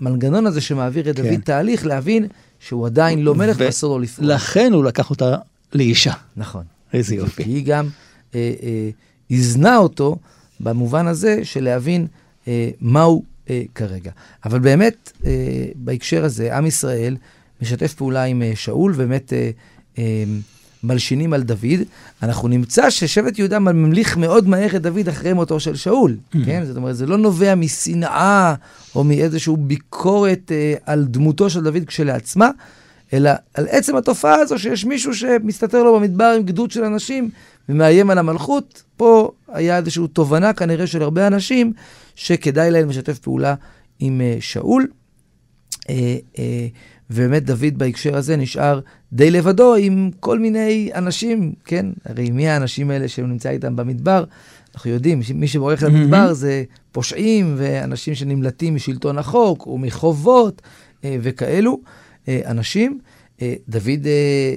מהמנגנון 0.00 0.46
הזה 0.46 0.60
שמעביר 0.60 1.10
את 1.10 1.16
כן. 1.16 1.22
דוד 1.22 1.40
תהליך 1.40 1.86
להבין 1.86 2.26
שהוא 2.60 2.86
עדיין 2.86 3.22
לא 3.22 3.34
מלך 3.34 3.56
ואסור 3.60 3.96
לו 3.96 4.02
לפעול. 4.02 4.32
לכן 4.32 4.72
הוא 4.72 4.84
לקח 4.84 5.10
אותה 5.10 5.36
לאישה. 5.72 6.12
נכון. 6.36 6.64
איזה 6.92 7.10
כי 7.10 7.16
יופי. 7.16 7.42
היא 7.42 7.66
גם 7.66 7.88
אה, 8.34 8.52
אה, 8.62 8.90
איזנה 9.30 9.76
אותו 9.76 10.16
במובן 10.64 11.06
הזה 11.06 11.40
של 11.42 11.64
להבין 11.64 12.06
אה, 12.48 12.70
מהו 12.80 13.24
אה, 13.50 13.62
כרגע. 13.74 14.10
אבל 14.44 14.58
באמת, 14.58 15.12
אה, 15.26 15.30
בהקשר 15.74 16.24
הזה, 16.24 16.56
עם 16.56 16.66
ישראל 16.66 17.16
משתף 17.62 17.94
פעולה 17.94 18.24
עם 18.24 18.42
אה, 18.42 18.52
שאול, 18.54 18.92
ובאמת 18.96 19.32
אה, 19.32 19.50
אה, 19.98 20.24
מלשינים 20.84 21.32
על 21.32 21.42
דוד. 21.42 21.80
אנחנו 22.22 22.48
נמצא 22.48 22.90
ששבט 22.90 23.38
יהודה 23.38 23.58
ממליך 23.58 24.16
מאוד 24.16 24.48
מהר 24.48 24.76
את 24.76 24.82
דוד 24.82 25.08
אחרי 25.08 25.32
מותו 25.32 25.60
של 25.60 25.76
שאול, 25.76 26.16
כן? 26.44 26.64
זאת 26.64 26.76
אומרת, 26.76 26.96
זה 26.96 27.06
לא 27.06 27.18
נובע 27.18 27.54
משנאה 27.54 28.54
או 28.94 29.04
מאיזושהי 29.04 29.54
ביקורת 29.58 30.52
אה, 30.52 30.74
על 30.86 31.04
דמותו 31.04 31.50
של 31.50 31.62
דוד 31.62 31.84
כשלעצמה, 31.86 32.50
אלא 33.12 33.30
על 33.54 33.66
עצם 33.70 33.96
התופעה 33.96 34.34
הזו 34.34 34.58
שיש 34.58 34.84
מישהו 34.84 35.14
שמסתתר 35.14 35.82
לו 35.82 36.00
במדבר 36.00 36.34
עם 36.36 36.42
גדוד 36.42 36.70
של 36.70 36.84
אנשים 36.84 37.30
ומאיים 37.68 38.10
על 38.10 38.18
המלכות. 38.18 38.82
פה 38.96 39.30
היה 39.48 39.78
איזושהי 39.78 40.08
תובנה 40.12 40.52
כנראה 40.52 40.86
של 40.86 41.02
הרבה 41.02 41.26
אנשים 41.26 41.72
שכדאי 42.14 42.70
להם 42.70 42.88
לשתף 42.88 43.18
פעולה 43.18 43.54
עם 43.98 44.20
uh, 44.20 44.42
שאול. 44.42 44.86
Uh, 45.82 45.86
uh, 45.86 46.38
ובאמת 47.10 47.44
דוד 47.44 47.78
בהקשר 47.78 48.16
הזה 48.16 48.36
נשאר 48.36 48.80
די 49.12 49.30
לבדו 49.30 49.74
עם 49.74 50.10
כל 50.20 50.38
מיני 50.38 50.90
אנשים, 50.94 51.52
כן? 51.64 51.86
הרי 52.04 52.30
מי 52.30 52.48
האנשים 52.48 52.90
האלה 52.90 53.08
שהוא 53.08 53.28
נמצא 53.28 53.50
איתם 53.50 53.76
במדבר? 53.76 54.24
אנחנו 54.74 54.90
יודעים, 54.90 55.20
מי 55.34 55.48
שבורח 55.48 55.82
למדבר 55.82 56.32
זה 56.32 56.64
פושעים 56.92 57.54
ואנשים 57.56 58.14
שנמלטים 58.14 58.74
משלטון 58.74 59.18
החוק 59.18 59.66
ומחובות 59.66 60.62
אה, 61.04 61.16
וכאלו 61.22 61.80
אה, 62.28 62.40
אנשים. 62.46 62.98
אה, 63.42 63.54
דוד 63.68 64.06
אה, 64.06 64.54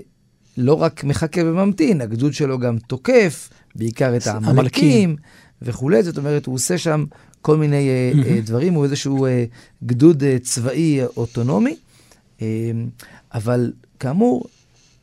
לא 0.58 0.74
רק 0.74 1.04
מחכה 1.04 1.41
וממתין, 1.46 2.02
הגדוד 2.02 2.34
שלו 2.34 2.60
גם 2.60 2.78
תוקף, 2.80 3.50
בעיקר 3.76 4.15
את 4.17 4.28
המלכים. 4.28 4.48
העמלקים 4.48 5.15
וכולי, 5.62 6.04
זאת 6.04 6.17
אומרת, 6.17 6.46
הוא 6.46 6.56
עושה 6.56 6.78
שם 6.78 7.06
כל 7.41 7.58
מיני 7.58 7.89
אה, 7.89 8.12
אה, 8.26 8.41
דברים, 8.41 8.74
הוא 8.74 8.84
איזשהו 8.84 9.26
אה, 9.26 9.46
גדוד 9.84 10.24
צבאי 10.41 11.00
אוטונומי. 11.17 11.76
אבל 13.34 13.74
כאמור, 14.00 14.46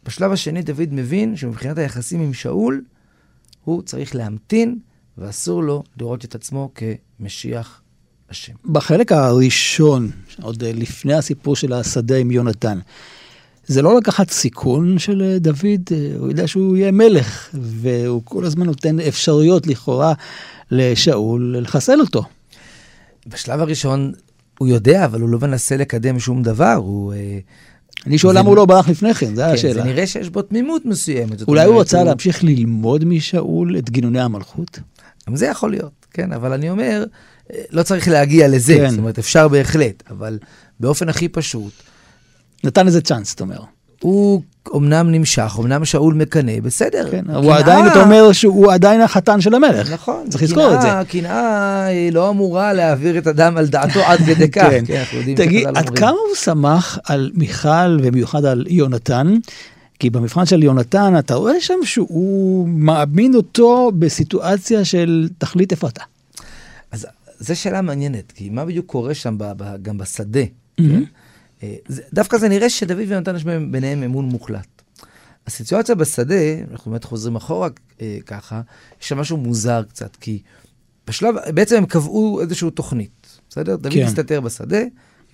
בשלב 0.07 0.33
השני 0.33 0.63
דוד 0.63 0.89
מבין 0.91 1.37
שמבחינת 1.37 1.79
היחסים 1.79 2.21
עם 2.21 2.35
שאול, 2.35 2.85
הוא 3.65 3.83
צריך 3.83 4.15
להמתין, 4.15 4.79
ואסור 5.19 5.63
לו 5.63 5.83
לראות 6.01 6.25
את 6.25 6.35
עצמו 6.35 6.71
כמשיח 6.75 7.83
השם. 8.31 8.53
בחלק 8.65 9.13
הראשון, 9.13 10.11
עוד 10.43 10.65
לפני 10.65 11.15
הסיפור 11.15 11.57
של 11.57 11.73
השדה 11.73 12.17
עם 12.17 12.31
יונתן, 12.31 12.79
זה 13.67 13.83
לא 13.83 13.97
לקחת 13.97 14.31
סיכון 14.31 14.99
של 14.99 15.23
אה, 15.23 15.39
דוד, 15.39 15.83
אה, 15.93 16.11
הוא 16.19 16.29
יודע 16.29 16.47
שהוא 16.47 16.77
יהיה 16.77 16.91
מלך, 16.93 17.49
והוא 17.55 18.23
כל 18.25 18.45
הזמן 18.45 18.67
נותן 18.67 19.01
אפשרויות 19.01 19.67
לכאורה 19.67 20.13
לשאול 20.71 21.57
לחסל 21.61 22.01
אותו. 22.01 22.25
בשלב 23.27 23.61
הראשון 23.61 24.13
הוא 24.59 24.69
יודע, 24.69 25.05
אבל 25.05 25.21
הוא 25.21 25.29
לא 25.29 25.39
מנסה 25.39 25.77
לקדם 25.77 26.19
שום 26.19 26.43
דבר, 26.43 26.73
הוא... 26.73 27.13
אה, 27.13 27.39
אני 28.07 28.19
שואל 28.19 28.39
למה 28.39 28.49
הוא 28.49 28.57
לא 28.57 28.65
ברח 28.65 28.89
לפני 28.89 29.15
כן, 29.15 29.35
זו 29.35 29.43
כן, 29.43 29.49
השאלה. 29.49 29.75
זה 29.75 29.85
נראה 29.85 30.07
שיש 30.07 30.29
בו 30.29 30.43
תמימות 30.43 30.87
מסוימת. 30.87 31.43
אולי 31.49 31.65
הוא 31.65 31.81
רצה 31.81 32.05
להמשיך 32.05 32.45
ללמוד 32.45 33.05
משאול 33.05 33.79
את 33.79 33.91
גינוני 33.91 34.21
המלכות? 34.21 34.79
גם 35.29 35.37
זה 35.37 35.47
יכול 35.47 35.71
להיות, 35.71 36.07
כן, 36.11 36.33
אבל 36.33 36.53
אני 36.53 36.71
אומר, 36.71 37.05
לא 37.71 37.83
צריך 37.83 38.09
להגיע 38.09 38.49
לזה, 38.49 38.75
כן. 38.75 38.91
זאת 38.91 38.99
אומרת, 38.99 39.19
אפשר 39.19 39.49
בהחלט, 39.49 40.03
אבל 40.11 40.39
באופן 40.81 41.09
הכי 41.09 41.29
פשוט, 41.29 41.73
נתן 42.65 42.87
איזה 42.87 43.01
צ'אנס, 43.01 43.35
אתה 43.35 43.45
אומר. 43.45 43.59
הוא 44.01 44.43
אומנם 44.67 45.11
נמשך, 45.13 45.55
אומנם 45.59 45.85
שאול 45.85 46.15
מקנא, 46.15 46.61
בסדר. 46.63 47.11
כן, 47.11 47.31
הוא 47.31 47.43
קנאה- 47.43 47.59
עדיין, 47.59 47.87
אתה 47.87 48.03
אומר 48.03 48.33
שהוא 48.33 48.73
עדיין 48.73 49.01
החתן 49.01 49.41
של 49.41 49.55
המלך. 49.55 49.93
נכון. 49.93 50.27
צריך 50.29 50.43
לזכור 50.43 50.75
את 50.75 50.81
זה. 50.83 50.89
קנאה- 51.09 51.85
היא 51.85 52.13
לא 52.13 52.31
אמורה 52.31 52.73
להעביר 52.73 53.19
את 53.19 53.27
הדם 53.27 53.55
על 53.57 53.67
דעתו 53.67 54.01
עד 54.01 54.19
כדי 54.27 54.49
כך. 54.55 54.63
כן. 54.71 54.85
כן, 54.87 54.97
אנחנו 55.01 55.19
יודעים 55.19 55.37
תגיד, 55.37 55.61
שחז"ל 55.63 55.77
עד 55.79 55.87
אומרים. 55.87 55.97
כמה 56.01 56.11
הוא 56.11 56.37
שמח 56.37 56.99
על 57.05 57.31
מיכל 57.35 57.99
ובמיוחד 58.03 58.45
על 58.45 58.65
יונתן? 58.69 59.35
כי 59.99 60.11
במבחן 60.11 60.47
של 60.47 60.63
יונתן 60.63 61.15
אתה 61.19 61.35
רואה 61.35 61.61
שם 61.61 61.75
שהוא 61.85 62.69
מאמין 62.69 63.35
אותו 63.35 63.93
בסיטואציה 63.99 64.85
של 64.85 65.29
תכלית 65.39 65.73
איפה 65.73 65.89
אתה. 65.89 66.03
אז 66.93 67.07
זו 67.41 67.57
שאלה 67.57 67.83
מעניינת, 67.83 68.33
כי 68.33 68.51
מה 68.51 68.65
בדיוק 68.65 68.87
קורה 68.87 69.15
שם 69.15 69.39
ב, 69.39 69.45
ב, 69.57 69.65
גם 69.83 69.99
בשדה? 69.99 70.41
כן? 70.77 71.03
אה, 71.65 71.77
דווקא 72.13 72.39
זה 72.39 72.49
נראה 72.49 72.71
שדוד 72.71 72.99
ויונתן 73.09 73.37
יש 73.37 73.45
ביניהם 73.45 74.03
אמון 74.03 74.25
מוחלט. 74.25 74.83
הסיטואציה 75.47 75.95
בשדה, 75.95 76.61
אנחנו 76.71 76.91
באמת 76.91 77.05
חוזרים 77.05 77.37
אחורה 77.37 77.69
אה, 78.01 78.19
ככה, 78.27 78.61
יש 79.03 79.09
שם 79.09 79.19
משהו 79.19 79.37
מוזר 79.37 79.83
קצת, 79.89 80.17
כי 80.17 80.43
בשלב, 81.07 81.35
בעצם 81.55 81.77
הם 81.77 81.87
קבעו 81.87 82.41
איזושהי 82.41 82.71
תוכנית, 82.71 83.39
בסדר? 83.51 83.77
דוד 83.77 83.93
כן. 83.93 84.07
מסתתר 84.07 84.41
בשדה, 84.41 84.81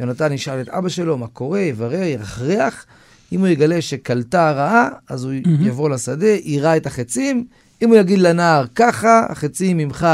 יונתן 0.01 0.33
ישאל 0.33 0.61
את 0.61 0.69
אבא 0.69 0.89
שלו 0.89 1.19
מה 1.19 1.27
קורה, 1.27 1.61
יברר, 1.61 2.03
ירחרח, 2.03 2.87
אם 3.33 3.41
הוא 3.41 3.49
יגלה 3.49 3.83
שקלטה 3.83 4.49
הרעה, 4.49 4.89
אז 5.09 5.25
הוא 5.25 5.33
יבוא 5.61 5.91
לשדה, 5.91 6.27
יירה 6.27 6.77
את 6.77 6.87
החצים, 6.87 7.47
אם 7.83 7.89
הוא 7.89 7.97
יגיד 7.97 8.19
לנער 8.19 8.67
ככה, 8.75 9.27
החצים 9.29 9.77
ממך 9.77 10.07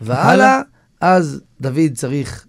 והלאה, 0.00 0.32
הלאה. 0.32 0.60
אז 1.00 1.40
דוד 1.60 1.92
צריך, 1.94 2.46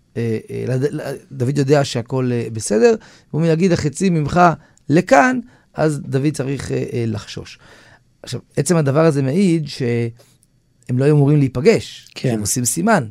דוד 1.31 1.57
יודע 1.57 1.85
שהכל 1.85 2.29
אה, 2.33 2.47
בסדר, 2.53 2.95
והוא 3.33 3.45
יגיד 3.45 3.71
החצים 3.71 4.13
ממך 4.13 4.41
לכאן, 4.89 5.39
אז 5.73 5.99
דוד 5.99 6.33
צריך 6.33 6.71
אה, 6.71 6.83
אה, 6.93 7.03
לחשוש. 7.07 7.59
עכשיו, 8.23 8.39
עצם 8.57 8.75
הדבר 8.75 9.05
הזה 9.05 9.21
מעיד 9.21 9.67
שהם 9.67 10.97
לא 10.97 11.05
היו 11.05 11.15
אמורים 11.15 11.39
להיפגש, 11.39 12.07
כן. 12.15 12.33
הם 12.33 12.39
עושים 12.39 12.65
סימן. 12.65 13.07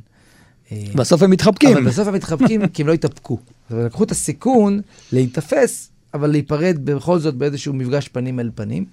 אה, 0.72 0.84
בסוף 0.94 1.22
הם 1.22 1.30
מתחבקים. 1.30 1.76
אבל 1.76 1.86
בסוף 1.86 2.08
הם 2.08 2.14
מתחבקים 2.14 2.66
כי 2.68 2.82
הם 2.82 2.88
לא 2.88 2.92
התאפקו. 2.92 3.38
אבל 3.70 3.86
לקחו 3.86 4.04
את 4.04 4.10
הסיכון 4.10 4.80
להיתפס, 5.12 5.90
אבל 6.14 6.30
להיפרד 6.30 6.78
בכל 6.84 7.18
זאת 7.18 7.34
באיזשהו 7.34 7.74
מפגש 7.74 8.08
פנים 8.08 8.40
אל 8.40 8.50
פנים. 8.54 8.84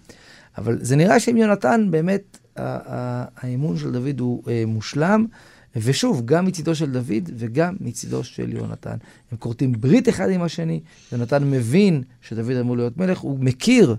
אבל 0.58 0.78
זה 0.82 0.96
נראה 0.96 1.20
שעם 1.20 1.38
יונתן 1.38 1.88
באמת 1.92 2.38
האמון 2.56 3.78
של 3.78 3.92
דוד 3.92 4.20
הוא 4.20 4.44
אה, 4.48 4.64
מושלם. 4.68 5.26
ושוב, 5.76 6.26
גם 6.26 6.46
מצידו 6.46 6.76
של 6.76 6.92
דוד 6.92 7.30
וגם 7.38 7.76
מצידו 7.80 8.24
של 8.24 8.54
יונתן. 8.54 8.98
הם 9.32 9.38
כורתים 9.38 9.72
ברית 9.72 10.10
אחד 10.10 10.30
עם 10.30 10.42
השני, 10.42 10.80
יונתן 11.12 11.52
מבין 11.52 12.04
שדוד 12.22 12.52
אמור 12.52 12.78
להיות 12.78 12.98
מלך, 12.98 13.20
הוא 13.20 13.40
מכיר 13.40 13.96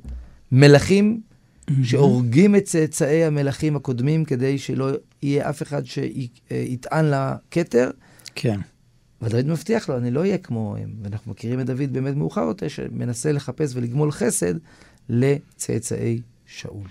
מלכים 0.52 1.20
שהורגים 1.83 2.56
את 2.56 2.64
צאצאי 2.64 3.24
המלכים 3.24 3.76
הקודמים 3.76 4.24
כדי 4.24 4.59
שלא 4.59 4.90
יהיה 5.22 5.50
אף 5.50 5.62
אחד 5.62 5.83
שיטען 5.87 7.11
לכתר. 7.11 7.90
כן. 8.35 8.61
ודוד 9.22 9.46
מבטיח 9.46 9.88
לו, 9.88 9.96
אני 9.96 10.11
לא 10.11 10.20
אהיה 10.20 10.38
כמוהם. 10.38 10.90
ואנחנו 11.02 11.30
מכירים 11.30 11.61
את 11.61 11.66
דוד 11.66 11.92
באמת 11.92 12.16
מאוחר 12.16 12.40
יותר, 12.40 12.68
שמנסה 12.68 13.33
לחפש 13.33 13.72
ולגמול 13.74 14.12
חסד 14.12 14.54
לצאצאי 15.09 16.20
שאול. 16.46 16.87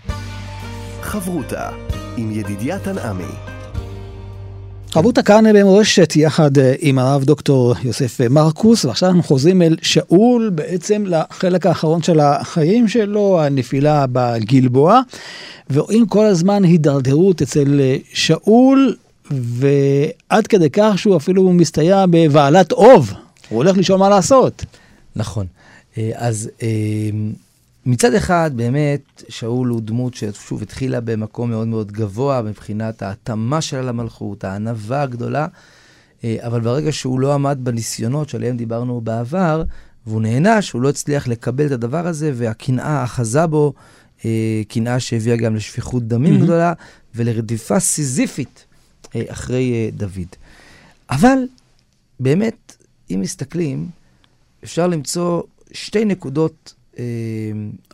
חברותה 1.01 1.69
עם 2.17 2.31
ידידיה 2.31 2.79
תנעמי. 2.79 3.58
חברותא 4.91 5.21
כאן 5.21 5.43
במורשת 5.53 6.15
יחד 6.15 6.57
אה, 6.57 6.73
עם 6.79 6.99
הרב 6.99 7.23
דוקטור 7.23 7.73
יוסף 7.83 8.21
אה, 8.21 8.29
מרקוס, 8.29 8.85
ועכשיו 8.85 9.09
אנחנו 9.09 9.23
חוזרים 9.23 9.61
אל 9.61 9.75
שאול 9.81 10.49
בעצם 10.55 11.03
לחלק 11.07 11.65
האחרון 11.65 12.03
של 12.03 12.19
החיים 12.19 12.87
שלו, 12.87 13.41
הנפילה 13.41 14.05
בגלבוע, 14.11 15.01
ורואים 15.69 16.05
כל 16.05 16.25
הזמן 16.25 16.63
הידרדרות 16.63 17.41
אצל 17.41 17.79
אה, 17.79 17.97
שאול, 18.13 18.95
ועד 19.31 20.47
כדי 20.47 20.69
כך 20.69 20.93
שהוא 20.97 21.17
אפילו 21.17 21.53
מסתייע 21.53 22.05
בבעלת 22.09 22.71
אוב, 22.71 23.13
הוא 23.49 23.57
הולך 23.57 23.77
לשאול 23.77 23.99
מה 23.99 24.09
לעשות. 24.09 24.65
נכון. 25.15 25.45
אז 26.15 26.49
מצד 27.85 28.13
אחד, 28.13 28.51
באמת, 28.55 29.23
שאול 29.29 29.67
הוא 29.69 29.81
דמות 29.81 30.13
ששוב 30.13 30.61
התחילה 30.61 31.01
במקום 31.01 31.49
מאוד 31.49 31.67
מאוד 31.67 31.91
גבוה 31.91 32.41
מבחינת 32.41 33.01
ההתאמה 33.01 33.61
שלה 33.61 33.81
למלכות, 33.81 34.43
הענווה 34.43 35.01
הגדולה, 35.01 35.47
אה, 36.23 36.37
אבל 36.39 36.61
ברגע 36.61 36.91
שהוא 36.91 37.19
לא 37.19 37.33
עמד 37.33 37.59
בניסיונות 37.63 38.29
שעליהם 38.29 38.57
דיברנו 38.57 39.01
בעבר, 39.01 39.63
והוא 40.07 40.21
נענש, 40.21 40.71
הוא 40.71 40.81
לא 40.81 40.89
הצליח 40.89 41.27
לקבל 41.27 41.65
את 41.65 41.71
הדבר 41.71 42.07
הזה, 42.07 42.31
והקנאה 42.35 43.03
אחזה 43.03 43.47
בו, 43.47 43.73
אה, 44.25 44.61
קנאה 44.67 44.99
שהביאה 44.99 45.35
גם 45.37 45.55
לשפיכות 45.55 46.07
דמים 46.07 46.35
Mhm. 46.35 46.43
גדולה 46.43 46.73
ולרדיפה 47.15 47.79
סיזיפית 47.79 48.65
אה, 49.15 49.23
אחרי 49.27 49.91
דוד. 49.93 50.35
אבל 51.09 51.37
באמת, 52.19 52.75
אם 53.11 53.19
מסתכלים, 53.21 53.87
אפשר 54.63 54.87
למצוא 54.87 55.41
שתי 55.71 56.05
נקודות 56.05 56.73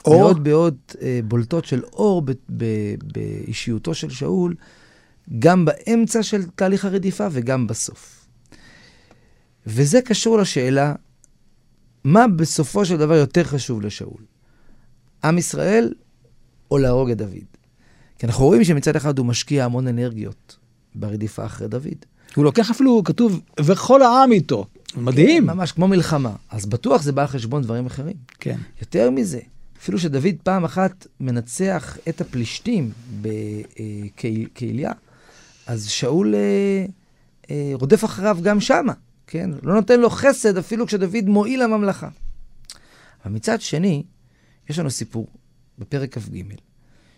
אור? 0.05 0.19
מאוד 0.19 0.47
מאוד 0.47 0.75
אה, 1.01 1.19
בולטות 1.23 1.65
של 1.65 1.83
אור 1.83 2.21
ב- 2.21 2.31
ב- 2.57 2.95
באישיותו 3.13 3.93
של 3.93 4.09
שאול, 4.09 4.55
גם 5.39 5.65
באמצע 5.65 6.23
של 6.23 6.43
תהליך 6.55 6.85
הרדיפה 6.85 7.27
וגם 7.31 7.67
בסוף. 7.67 8.27
וזה 9.67 10.01
קשור 10.01 10.37
לשאלה, 10.37 10.93
מה 12.03 12.27
בסופו 12.27 12.85
של 12.85 12.97
דבר 12.97 13.15
יותר 13.15 13.43
חשוב 13.43 13.81
לשאול? 13.81 14.21
עם 15.23 15.37
ישראל 15.37 15.93
או 16.71 16.77
להרוג 16.77 17.11
את 17.11 17.17
דוד? 17.17 17.55
כי 18.19 18.25
אנחנו 18.25 18.45
רואים 18.45 18.63
שמצד 18.63 18.95
אחד 18.95 19.17
הוא 19.17 19.25
משקיע 19.25 19.65
המון 19.65 19.87
אנרגיות 19.87 20.57
ברדיפה 20.95 21.45
אחרי 21.45 21.67
דוד. 21.67 22.05
הוא 22.35 22.45
לוקח 22.45 22.71
אפילו, 22.71 23.03
כתוב, 23.03 23.41
וכל 23.59 24.01
העם 24.01 24.31
איתו. 24.31 24.65
מדהים. 24.97 25.47
כן, 25.47 25.53
ממש 25.53 25.71
כמו 25.71 25.87
מלחמה. 25.87 26.35
אז 26.49 26.65
בטוח 26.65 27.01
זה 27.01 27.11
בא 27.11 27.21
על 27.21 27.27
חשבון 27.27 27.61
דברים 27.61 27.85
אחרים. 27.85 28.15
כן. 28.39 28.57
יותר 28.81 29.09
מזה, 29.09 29.39
אפילו 29.77 29.99
שדוד 29.99 30.35
פעם 30.43 30.63
אחת 30.63 31.07
מנצח 31.19 31.97
את 32.09 32.21
הפלישתים 32.21 32.91
בקהיליה, 33.21 34.91
אז 35.67 35.87
שאול 35.87 36.35
אה, 36.35 36.85
אה, 37.49 37.71
רודף 37.73 38.05
אחריו 38.05 38.37
גם 38.41 38.59
שמה, 38.59 38.93
כן? 39.27 39.49
לא 39.63 39.75
נותן 39.75 39.99
לו 39.99 40.09
חסד 40.09 40.57
אפילו 40.57 40.87
כשדוד 40.87 41.25
מועיל 41.25 41.63
לממלכה. 41.63 42.09
אבל 43.25 43.33
מצד 43.33 43.61
שני, 43.61 44.03
יש 44.69 44.79
לנו 44.79 44.89
סיפור 44.89 45.27
בפרק 45.79 46.17
כ"ג, 46.17 46.41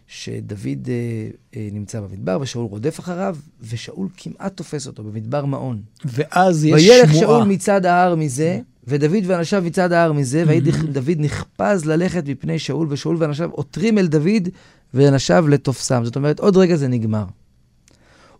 שדוד 0.08 0.88
אה, 0.89 1.30
אה, 1.56 1.70
נמצא 1.72 2.02
במדבר 2.02 2.38
ושאול 2.41 2.65
רודף 2.65 3.00
אחריו, 3.00 3.38
ושאול 3.62 4.08
כמעט 4.17 4.58
תופס 4.58 4.88
אותו 4.88 5.04
במדבר 5.04 5.46
מעון. 5.46 5.82
ואז 6.06 6.65
יש 6.65 6.74
וילך 6.74 7.10
שמועה. 7.10 7.20
שאול 7.20 7.43
מצד 7.43 7.86
ההר 7.86 8.15
מזה, 8.15 8.60
ודוד 8.88 9.24
ואנשיו 9.26 9.63
מצד 9.65 9.91
ההר 9.91 10.13
מזה, 10.13 10.43
ודוד 10.48 11.17
נחפז 11.17 11.86
ללכת 11.86 12.24
מפני 12.28 12.60
שאול, 12.60 12.88
ושאול 12.89 13.15
ואנשיו 13.20 13.50
עותרים 13.52 13.98
אל 13.98 14.08
דוד 14.08 14.50
ואנשיו 14.93 15.48
לתופסם. 15.48 16.06
זאת 16.06 16.15
אומרת, 16.15 16.39
עוד 16.39 16.58
רגע 16.58 16.76
זה 16.76 16.88
נגמר. 16.88 17.26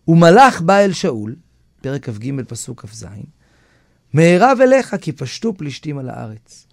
ומלאך 0.08 0.60
בא 0.60 0.78
אל 0.78 0.92
שאול, 0.92 1.36
פרק 1.80 2.10
כ"ג, 2.10 2.42
פסוק 2.48 2.80
כ"ז, 2.80 3.06
מהרב 4.12 4.58
אליך 4.62 4.96
כי 5.00 5.12
פשטו 5.12 5.54
פלישתים 5.56 5.98
על 5.98 6.08
הארץ. 6.08 6.66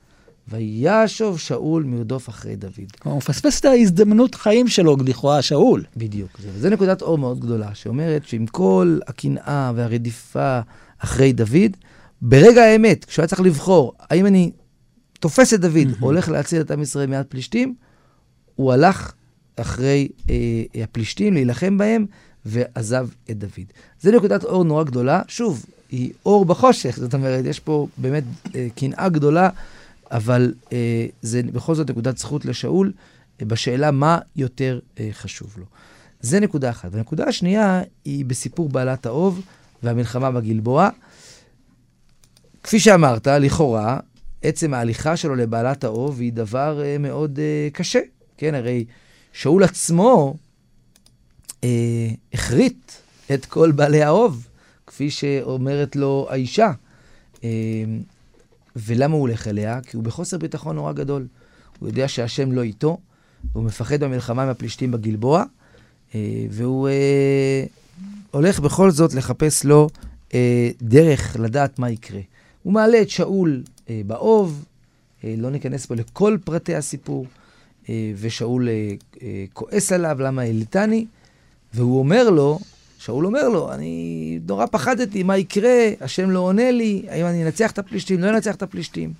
וישוב 0.47 1.39
שאול 1.39 1.83
מרדוף 1.83 2.29
אחרי 2.29 2.55
דוד. 2.55 2.91
הוא 3.03 3.17
מפספס 3.17 3.59
את 3.59 3.65
ההזדמנות 3.65 4.35
חיים 4.35 4.67
שלו, 4.67 4.97
לכאורה, 5.05 5.41
שאול. 5.41 5.83
בדיוק. 5.97 6.29
זה, 6.39 6.49
וזה 6.53 6.69
נקודת 6.69 7.01
אור 7.01 7.17
מאוד 7.17 7.39
גדולה, 7.39 7.75
שאומרת 7.75 8.27
שעם 8.27 8.45
כל 8.45 8.99
הקנאה 9.07 9.71
והרדיפה 9.75 10.59
אחרי 10.97 11.33
דוד, 11.33 11.77
ברגע 12.21 12.63
האמת, 12.63 13.05
כשהוא 13.05 13.23
היה 13.23 13.27
צריך 13.27 13.41
לבחור, 13.41 13.93
האם 13.99 14.25
אני 14.25 14.51
תופס 15.19 15.53
את 15.53 15.59
דוד, 15.59 15.87
או 16.01 16.05
הולך 16.05 16.29
להציל 16.29 16.61
את 16.61 16.71
עם 16.71 16.81
ישראל 16.81 17.09
מיד 17.09 17.25
פלישתים, 17.29 17.75
הוא 18.55 18.73
הלך 18.73 19.13
אחרי 19.55 20.07
אה, 20.29 20.83
הפלישתים, 20.83 21.33
להילחם 21.33 21.77
בהם, 21.77 22.05
ועזב 22.45 23.07
את 23.31 23.37
דוד. 23.37 23.65
זו 24.01 24.11
נקודת 24.11 24.43
אור 24.43 24.63
נורא 24.63 24.83
גדולה. 24.83 25.21
שוב, 25.27 25.65
היא 25.91 26.11
אור 26.25 26.45
בחושך, 26.45 26.97
זאת 26.99 27.13
אומרת, 27.13 27.45
יש 27.45 27.59
פה 27.59 27.87
באמת 27.97 28.23
אה, 28.55 28.67
קנאה 28.75 29.09
גדולה, 29.09 29.49
אבל 30.15 30.53
אה, 30.73 31.05
זה 31.21 31.41
בכל 31.43 31.75
זאת 31.75 31.89
נקודת 31.89 32.17
זכות 32.17 32.45
לשאול 32.45 32.93
אה, 33.41 33.45
בשאלה 33.45 33.91
מה 33.91 34.19
יותר 34.35 34.79
אה, 34.99 35.09
חשוב 35.11 35.55
לו. 35.57 35.65
זה 36.19 36.39
נקודה 36.39 36.69
אחת. 36.69 36.89
והנקודה 36.91 37.25
השנייה 37.25 37.81
היא 38.05 38.25
בסיפור 38.25 38.69
בעלת 38.69 39.05
האוב 39.05 39.41
והמלחמה 39.83 40.31
בגלבוע. 40.31 40.89
כפי 42.63 42.79
שאמרת, 42.79 43.27
לכאורה, 43.27 43.99
עצם 44.41 44.73
ההליכה 44.73 45.17
שלו 45.17 45.35
לבעלת 45.35 45.83
האוב 45.83 46.19
היא 46.19 46.33
דבר 46.33 46.81
אה, 46.83 46.97
מאוד 46.97 47.39
אה, 47.39 47.69
קשה. 47.73 47.99
כן, 48.37 48.55
הרי 48.55 48.85
שאול 49.33 49.63
עצמו 49.63 50.35
אה, 51.63 52.09
החריט 52.33 52.91
את 53.33 53.45
כל 53.45 53.71
בעלי 53.71 54.03
האוב, 54.03 54.47
כפי 54.87 55.11
שאומרת 55.11 55.95
לו 55.95 56.27
האישה. 56.29 56.71
אה, 57.43 57.49
ולמה 58.75 59.13
הוא 59.13 59.21
הולך 59.21 59.47
אליה? 59.47 59.81
כי 59.81 59.97
הוא 59.97 60.03
בחוסר 60.03 60.37
ביטחון 60.37 60.75
נורא 60.75 60.91
גדול. 60.91 61.27
הוא 61.79 61.89
יודע 61.89 62.07
שהשם 62.07 62.51
לא 62.51 62.63
איתו, 62.63 62.97
והוא 63.53 63.63
מפחד 63.63 64.03
במלחמה 64.03 64.43
עם 64.43 64.49
הפלישתים 64.49 64.91
בגלבוע, 64.91 65.43
אה, 66.15 66.45
והוא 66.49 66.87
אה, 66.87 67.63
הולך 68.31 68.59
בכל 68.59 68.91
זאת 68.91 69.13
לחפש 69.13 69.65
לו 69.65 69.89
אה, 70.33 70.69
דרך 70.81 71.37
לדעת 71.39 71.79
מה 71.79 71.89
יקרה. 71.89 72.21
הוא 72.63 72.73
מעלה 72.73 73.01
את 73.01 73.09
שאול 73.09 73.63
אה, 73.89 74.01
באוב, 74.07 74.65
אה, 75.23 75.35
לא 75.37 75.49
ניכנס 75.49 75.85
פה 75.85 75.95
לכל 75.95 76.37
פרטי 76.43 76.75
הסיפור, 76.75 77.25
אה, 77.89 78.11
ושאול 78.19 78.69
אה, 78.69 78.91
אה, 79.21 79.45
כועס 79.53 79.91
עליו, 79.91 80.17
למה 80.19 80.41
העלתני? 80.41 81.05
והוא 81.73 81.99
אומר 81.99 82.29
לו, 82.29 82.59
שאול 83.05 83.25
אומר 83.25 83.49
לו, 83.49 83.73
אני 83.73 84.39
נורא 84.47 84.65
פחדתי, 84.65 85.23
מה 85.23 85.37
יקרה? 85.37 85.89
השם 86.01 86.29
לא 86.29 86.39
עונה 86.39 86.71
לי, 86.71 87.05
האם 87.09 87.25
אני 87.25 87.45
אנצח 87.45 87.71
את 87.71 87.79
הפלישתים? 87.79 88.19
לא 88.19 88.29
אנצח 88.29 88.55
את 88.55 88.61
הפלישתים. 88.61 89.13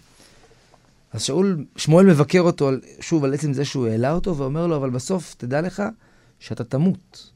אז 1.13 1.21
שאול, 1.21 1.65
שמואל 1.76 2.06
מבקר 2.06 2.39
אותו, 2.39 2.67
על, 2.67 2.82
שוב, 3.00 3.24
על 3.24 3.34
עצם 3.34 3.54
זה 3.54 3.65
שהוא 3.65 3.88
העלה 3.88 4.12
אותו, 4.12 4.38
ואומר 4.38 4.67
לו, 4.67 4.76
אבל 4.76 4.89
בסוף, 4.89 5.36
תדע 5.38 5.62
לך 5.62 5.84
שאתה 6.39 6.63
תמות. 6.63 7.32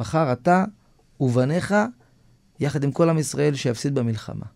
מחר 0.00 0.32
אתה 0.32 0.64
ובניך, 1.20 1.74
יחד 2.60 2.84
עם 2.84 2.92
כל 2.92 3.08
עם 3.08 3.18
ישראל, 3.18 3.54
שיפסיד 3.54 3.94
במלחמה. 3.94 4.46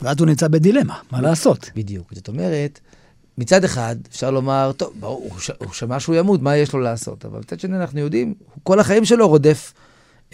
ואז 0.00 0.16
הוא 0.18 0.26
נמצא 0.26 0.48
בדילמה, 0.48 1.00
מה 1.10 1.20
לעשות? 1.20 1.70
בדיוק. 1.74 2.14
זאת 2.14 2.28
אומרת, 2.28 2.80
מצד 3.38 3.64
אחד, 3.64 3.96
אפשר 4.10 4.30
לומר, 4.30 4.72
טוב, 4.76 4.92
ברור, 5.00 5.28
הוא, 5.30 5.40
ש... 5.40 5.50
הוא 5.58 5.72
שמע 5.72 6.00
שהוא 6.00 6.16
ימות, 6.16 6.42
מה 6.42 6.56
יש 6.56 6.72
לו 6.72 6.80
לעשות? 6.80 7.24
אבל 7.24 7.38
מצד 7.38 7.60
שני, 7.60 7.76
אנחנו 7.76 8.00
יודעים, 8.00 8.34
הוא 8.54 8.60
כל 8.62 8.80
החיים 8.80 9.04
שלו 9.04 9.28
רודף, 9.28 9.72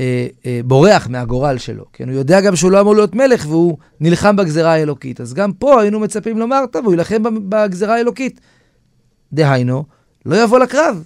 אה, 0.01 0.27
אה, 0.47 0.61
בורח 0.65 1.07
מהגורל 1.09 1.59
שלו. 1.59 1.85
כן, 1.93 2.09
הוא 2.09 2.19
יודע 2.19 2.41
גם 2.41 2.57
שהוא 2.57 2.71
לא 2.71 2.81
אמור 2.81 2.95
להיות 2.95 3.15
מלך, 3.15 3.47
והוא 3.47 3.79
נלחם 4.01 4.37
בגזרה 4.37 4.73
האלוקית. 4.73 5.21
אז 5.21 5.35
גם 5.35 5.53
פה 5.53 5.81
היינו 5.81 6.01
מצפים 6.01 6.39
לומר, 6.39 6.65
טוב, 6.73 6.85
הוא 6.85 6.93
יילחם 6.93 7.23
בגזרה 7.49 7.95
האלוקית. 7.95 8.41
דהיינו, 9.33 9.85
לא 10.27 10.43
יבוא 10.43 10.59
לקרב. 10.59 11.05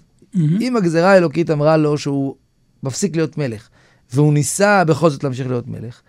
אם 0.60 0.76
הגזרה 0.76 1.12
האלוקית 1.12 1.50
אמרה 1.50 1.76
לו 1.76 1.98
שהוא 1.98 2.34
מפסיק 2.82 3.16
להיות 3.16 3.38
מלך, 3.38 3.68
והוא 4.12 4.32
ניסה 4.32 4.84
בכל 4.84 5.10
זאת 5.10 5.24
להמשיך 5.24 5.46
להיות 5.46 5.68
מלך, 5.68 6.00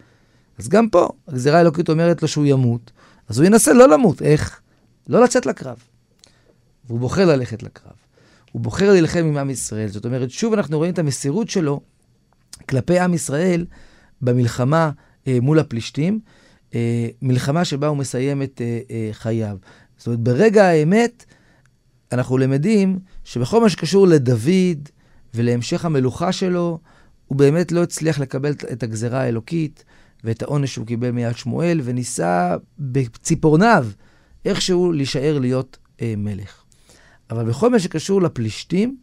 אז 0.60 0.70
גם 0.70 0.90
פה, 0.90 1.10
הגזרה 1.28 1.58
האלוקית 1.58 1.90
אומרת 1.90 2.22
לו 2.22 2.28
שהוא 2.28 2.46
ימות, 2.46 2.92
אז 3.30 3.40
הוא 3.40 3.46
ינסה 3.46 3.74
לא 3.74 3.90
למות. 3.90 4.22
איך? 4.22 4.60
לא 5.08 5.24
לצאת 5.24 5.46
לקרב. 5.46 5.78
והוא 6.88 7.00
בוחר 7.00 7.26
ללכת 7.26 7.64
לקרב. 7.64 7.94
הוא 8.52 8.62
בוחר 8.62 8.92
להילחם 8.92 9.20
עם 9.20 9.38
עם 9.38 9.50
ישראל. 9.50 9.88
זאת 9.88 10.06
אומרת, 10.06 10.32
שוב 10.32 10.54
אנחנו 10.54 10.78
רואים 10.78 10.94
את 10.94 11.00
המסירות 11.00 11.50
שלו 11.50 11.82
כלפי 12.70 13.00
עם 13.00 13.14
ישראל 13.14 13.66
במלחמה 14.22 14.92
אה, 15.28 15.38
מול 15.42 15.60
הפלישתים, 15.60 16.20
אה, 16.76 17.08
מלחמה 17.22 17.66
שבה 17.66 17.88
הוא 17.88 17.98
מסיים 17.98 18.42
את 18.42 18.62
אה, 18.62 18.80
אה, 18.92 19.10
חייו. 19.12 19.58
זאת 19.98 20.08
אומרת, 20.08 20.20
ברגע 20.20 20.66
האמת, 20.66 21.26
אנחנו 22.12 22.38
למדים 22.38 23.00
שבכל 23.24 23.62
מה 23.62 23.70
שקשור 23.70 24.08
לדוד 24.08 24.90
ולהמשך 25.34 25.86
המלוכה 25.86 26.32
שלו, 26.32 26.80
הוא 27.28 27.38
באמת 27.38 27.72
לא 27.72 27.84
הצליח 27.84 28.20
לקבל 28.20 28.52
את 28.52 28.84
הגזרה 28.84 29.22
האלוקית 29.22 29.84
ואת 30.24 30.42
העונש 30.42 30.74
שהוא 30.74 30.88
קיבל 30.88 31.12
מיד 31.12 31.38
שמואל, 31.38 31.82
וניסה 31.84 32.56
בציפורניו 32.80 33.88
איכשהו 34.46 34.92
להישאר 34.92 35.40
להיות 35.40 35.78
אה, 36.02 36.14
מלך. 36.18 36.64
אבל 37.30 37.50
בכל 37.50 37.70
מה 37.70 37.80
שקשור 37.80 38.22
לפלישתים, 38.22 38.98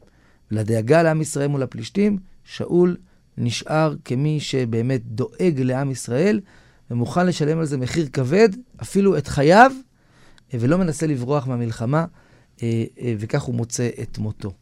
לדאגה 0.50 1.02
לעם 1.02 1.20
ישראל 1.20 1.48
מול 1.48 1.62
הפלישתים, 1.62 2.18
שאול 2.44 2.96
נשאר 3.38 3.94
כמי 4.04 4.40
שבאמת 4.40 5.00
דואג 5.06 5.60
לעם 5.60 5.90
ישראל, 5.90 6.40
ומוכן 6.90 7.26
לשלם 7.26 7.58
על 7.58 7.64
זה 7.64 7.76
מחיר 7.76 8.08
כבד, 8.12 8.48
אפילו 8.82 9.18
את 9.18 9.28
חייו, 9.28 9.72
אה, 10.54 10.58
ולא 10.60 10.78
מנסה 10.78 11.06
לברוח 11.06 11.46
מהמלחמה, 11.46 12.04
אה, 12.62 12.84
אה, 13.00 13.14
וכך 13.18 13.42
הוא 13.42 13.54
מוצא 13.54 13.88
את 14.02 14.18
מותו. 14.18 14.52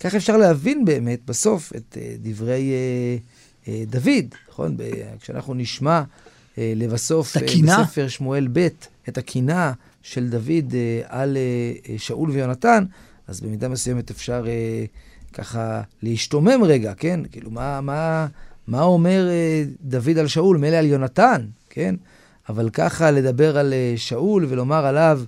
כך 0.00 0.14
אפשר 0.14 0.36
להבין 0.36 0.84
באמת 0.84 1.20
בסוף 1.24 1.72
את 1.76 1.98
אה, 2.00 2.14
דברי 2.18 2.72
אה, 2.72 3.16
אה, 3.68 3.84
דוד, 3.86 4.34
נכון? 4.48 4.76
כשאנחנו 5.20 5.54
נשמע 5.54 6.02
לבסוף. 6.58 7.36
בספר 7.82 8.08
שמואל 8.08 8.48
ב' 8.52 8.68
את 9.08 9.18
הקינה 9.18 9.72
של 10.04 10.28
דוד 10.28 10.74
אה, 10.74 11.00
על 11.08 11.36
אה, 11.36 11.72
אה, 11.88 11.98
שאול 11.98 12.30
ויונתן, 12.30 12.84
אז 13.26 13.40
במידה 13.40 13.68
מסוימת 13.68 14.10
אפשר 14.10 14.44
ככה 15.32 15.82
להשתומם 16.02 16.64
רגע, 16.64 16.94
כן? 16.94 17.20
כאילו, 17.32 17.50
מה, 17.50 17.80
מה, 17.80 18.26
מה 18.66 18.82
אומר 18.82 19.28
דוד 19.80 20.18
על 20.18 20.26
שאול? 20.26 20.56
מילא 20.56 20.76
על 20.76 20.86
יונתן, 20.86 21.46
כן? 21.70 21.94
אבל 22.48 22.70
ככה 22.70 23.10
לדבר 23.10 23.58
על 23.58 23.74
שאול 23.96 24.46
ולומר 24.48 24.86
עליו 24.86 25.20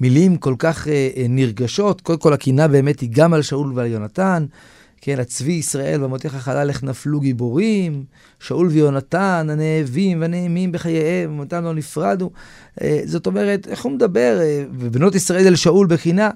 מילים 0.00 0.36
כל 0.36 0.54
כך 0.58 0.88
נרגשות, 1.28 2.00
קודם 2.00 2.18
כל 2.18 2.32
הקינה 2.32 2.68
באמת 2.68 3.00
היא 3.00 3.10
גם 3.12 3.34
על 3.34 3.42
שאול 3.42 3.72
ועל 3.74 3.86
יונתן, 3.86 4.46
כן, 5.06 5.20
הצבי 5.20 5.52
ישראל 5.52 6.00
במותיך 6.00 6.34
חלל 6.34 6.68
איך 6.68 6.82
נפלו 6.82 7.20
גיבורים, 7.20 8.04
שאול 8.40 8.66
ויונתן 8.66 9.46
הנאבים 9.50 10.20
והנעימים 10.20 10.72
בחייהם, 10.72 11.30
ומותם 11.30 11.64
לא 11.64 11.74
נפרדו. 11.74 12.30
אה, 12.82 13.00
זאת 13.04 13.26
אומרת, 13.26 13.68
איך 13.68 13.82
הוא 13.82 13.92
מדבר? 13.92 14.38
אה, 14.40 14.64
ובנות 14.78 15.14
ישראל 15.14 15.46
אל 15.46 15.56
שאול 15.56 15.86
בחינה. 15.86 16.30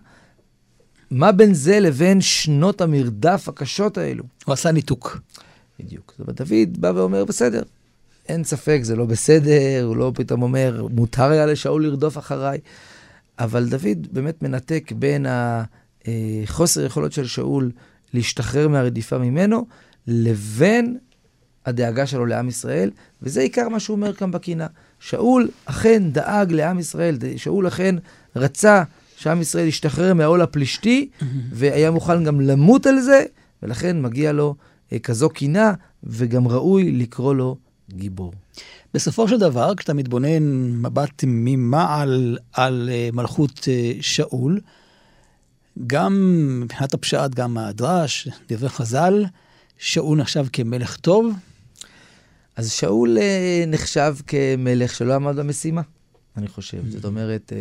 מה 1.11 1.33
בין 1.33 1.55
זה 1.55 1.81
לבין 1.81 2.21
שנות 2.21 2.81
המרדף 2.81 3.49
הקשות 3.49 3.99
האלו? 3.99 4.25
הוא 4.45 4.53
עשה 4.53 4.73
ניתוק. 4.73 5.21
בדיוק. 5.81 6.15
זאת 6.19 6.21
אומרת, 6.21 6.41
דוד 6.41 6.81
בא 6.81 6.93
ואומר, 6.95 7.25
בסדר, 7.25 7.63
אין 8.29 8.45
ספק, 8.45 8.81
זה 8.83 8.97
לא 8.97 9.05
בסדר, 9.05 9.85
הוא 9.85 9.97
לא 9.97 10.13
פתאום 10.15 10.43
אומר, 10.43 10.87
מותר 10.91 11.31
היה 11.31 11.47
לשאול 11.47 11.87
לרדוף 11.87 12.19
אחריי. 12.19 12.59
אבל 13.39 13.69
דוד 13.69 14.09
באמת 14.13 14.43
מנתק 14.43 14.93
בין 14.97 15.27
החוסר 16.07 16.85
יכולות 16.85 17.13
של 17.13 17.27
שאול 17.27 17.71
להשתחרר 18.15 18.69
מהרדיפה 18.69 19.19
ממנו, 19.19 19.67
לבין 20.07 20.99
הדאגה 21.67 22.07
שלו 22.07 22.27
לעם 22.27 22.49
ישראל, 22.49 22.91
וזה 23.23 23.41
עיקר 23.41 23.69
מה 23.69 23.81
שהוא 23.81 23.97
אומר 23.97 24.15
כאן 24.15 24.31
בקינה. 24.31 24.67
שאול 25.01 25.49
אכן 25.65 26.11
דאג 26.11 26.53
לעם 26.53 26.79
ישראל, 26.79 27.19
שאול 27.37 27.69
אכן 27.69 27.95
רצה 28.37 28.83
שעם 29.17 29.41
ישראל 29.41 29.67
ישתחרר 29.67 30.15
מהעול 30.15 30.43
הפלישתי, 30.43 31.09
והיה 31.53 31.91
מוכן 31.91 32.25
גם 32.25 32.41
למות 32.41 32.87
על 32.87 33.01
זה, 33.01 33.25
ולכן 33.63 34.03
מגיע 34.03 34.33
לו 34.33 34.55
אה, 34.93 34.99
כזו 34.99 35.29
קינה, 35.29 35.73
וגם 36.05 36.49
ראוי 36.49 36.93
לקרוא 36.93 37.35
לו 37.35 37.57
גיבור. 37.91 38.33
בסופו 38.95 39.29
של 39.29 39.39
דבר, 39.39 39.75
כשאתה 39.75 39.95
מתבונן 39.95 40.43
מבט 40.83 41.25
ממעל 41.27 42.39
על 42.53 42.91
אה, 42.93 43.09
מלכות 43.13 43.69
אה, 43.69 43.93
שאול, 44.01 44.61
גם 45.87 46.15
מבחינת 46.63 46.95
הפשט, 46.95 47.35
גם 47.35 47.59
הדרש, 47.59 48.29
דברי 48.49 48.69
חז"ל, 48.69 49.25
שאול 49.79 50.19
נחשב 50.19 50.47
כמלך 50.53 50.97
טוב. 50.97 51.33
אז 52.57 52.73
שאול 52.73 53.19
אה, 53.19 53.65
נחשב 53.67 54.17
כמלך 54.27 54.95
שלא 54.95 55.15
עמד 55.15 55.37
במשימה, 55.37 55.83
אני 56.37 56.49
חושב. 56.49 56.91
זאת 56.91 57.05
אומרת, 57.05 57.53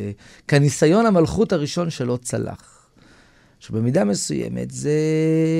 כניסיון 0.48 1.06
המלכות 1.06 1.54
הראשון 1.54 1.90
שלא 1.90 2.20
צלח. 2.22 2.90
שבמידה 3.60 4.04
מסוימת 4.04 4.72
זה 4.72 4.92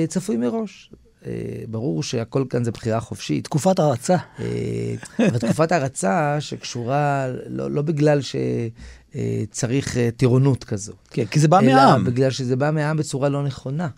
צפוי 0.08 0.36
מראש. 0.36 0.90
אה, 1.26 1.32
ברור 1.68 2.02
שהכל 2.02 2.44
כאן 2.50 2.64
זה 2.64 2.70
בחירה 2.70 3.00
חופשית. 3.00 3.44
תקופת 3.44 3.78
הרצה. 3.78 4.16
אה, 4.40 4.94
אבל 5.18 5.38
תקופת 5.38 5.72
הרצה 5.72 6.36
שקשורה, 6.40 7.26
לא, 7.48 7.70
לא 7.70 7.82
בגלל 7.82 8.20
שצריך 8.22 9.96
אה, 9.96 10.08
טירונות 10.16 10.64
כזו. 10.64 10.92
כן, 11.10 11.24
כי 11.24 11.40
זה 11.40 11.48
בא 11.48 11.60
מהעם. 11.64 12.00
אלא 12.00 12.10
בגלל 12.10 12.30
שזה 12.30 12.56
בא 12.56 12.70
מהעם 12.70 12.96
בצורה 12.96 13.28
לא 13.28 13.42
נכונה. 13.42 13.88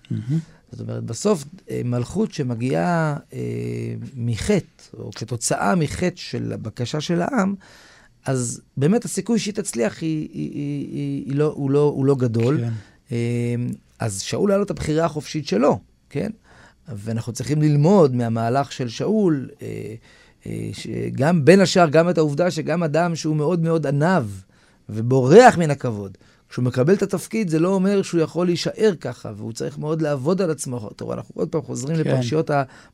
זאת 0.72 0.80
אומרת, 0.80 1.04
בסוף 1.04 1.44
מלכות 1.84 2.32
שמגיעה 2.32 3.16
אה, 3.32 3.38
מחטא, 4.16 4.64
או 4.98 5.10
כתוצאה 5.14 5.74
מחטא 5.74 6.16
של 6.16 6.52
הבקשה 6.52 7.00
של 7.00 7.22
העם, 7.22 7.54
אז 8.26 8.60
באמת 8.76 9.04
הסיכוי 9.04 9.38
שהיא 9.38 9.54
תצליח 9.54 10.00
היא, 10.00 10.28
היא, 10.32 10.50
היא, 10.52 10.88
היא, 10.92 11.24
היא 11.26 11.36
לא, 11.36 11.52
הוא, 11.56 11.70
לא, 11.70 11.92
הוא 11.94 12.04
לא 12.04 12.14
גדול. 12.14 12.58
כן. 12.60 12.72
אה, 13.12 13.54
אז 13.98 14.20
שאול 14.20 14.50
היה 14.50 14.58
לו 14.58 14.64
את 14.64 14.70
הבחירה 14.70 15.04
החופשית 15.04 15.46
שלו, 15.46 15.78
כן? 16.10 16.30
ואנחנו 16.96 17.32
צריכים 17.32 17.62
ללמוד 17.62 18.14
מהמהלך 18.14 18.72
של 18.72 18.88
שאול, 18.88 19.48
אה, 19.62 19.94
אה, 20.46 20.70
גם 21.12 21.44
בין 21.44 21.60
השאר, 21.60 21.88
גם 21.88 22.10
את 22.10 22.18
העובדה 22.18 22.50
שגם 22.50 22.82
אדם 22.82 23.16
שהוא 23.16 23.36
מאוד 23.36 23.62
מאוד 23.62 23.86
עניו 23.86 24.26
ובורח 24.88 25.58
מן 25.58 25.70
הכבוד, 25.70 26.18
כשהוא 26.48 26.64
מקבל 26.64 26.94
את 26.94 27.02
התפקיד, 27.02 27.48
זה 27.48 27.58
לא 27.58 27.68
אומר 27.68 28.02
שהוא 28.02 28.20
יכול 28.20 28.46
להישאר 28.46 28.92
ככה, 29.00 29.32
והוא 29.36 29.52
צריך 29.52 29.78
מאוד 29.78 30.02
לעבוד 30.02 30.42
על 30.42 30.50
עצמו. 30.50 30.90
תראו, 30.96 31.12
אנחנו 31.12 31.34
עוד 31.36 31.48
פעם 31.48 31.62
חוזרים 31.62 31.96
כן. 31.96 32.10
לפרשיות 32.10 32.50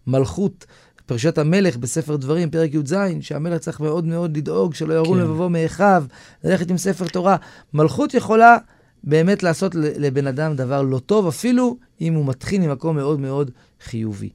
המלכות, 0.06 0.66
פרשיות 1.06 1.38
המלך 1.38 1.76
בספר 1.76 2.16
דברים, 2.16 2.50
פרק 2.50 2.74
י"ז, 2.74 2.94
שהמלך 3.20 3.60
צריך 3.60 3.80
מאוד 3.80 4.04
מאוד 4.04 4.36
לדאוג 4.36 4.74
שלא 4.74 4.94
ירום 4.94 5.18
כן. 5.18 5.22
לבבו 5.24 5.48
מאחיו, 5.48 6.04
ללכת 6.44 6.70
עם 6.70 6.78
ספר 6.78 7.08
תורה. 7.08 7.36
מלכות 7.74 8.14
יכולה 8.14 8.56
באמת 9.04 9.42
לעשות 9.42 9.74
לבן 9.74 10.26
אדם 10.26 10.56
דבר 10.56 10.82
לא 10.82 10.98
טוב, 10.98 11.26
אפילו 11.26 11.76
אם 12.00 12.14
הוא 12.14 12.26
מתחיל 12.26 12.60
ממקום 12.60 12.96
מאוד 12.96 13.20
מאוד 13.20 13.50
חיובי. 13.84 14.28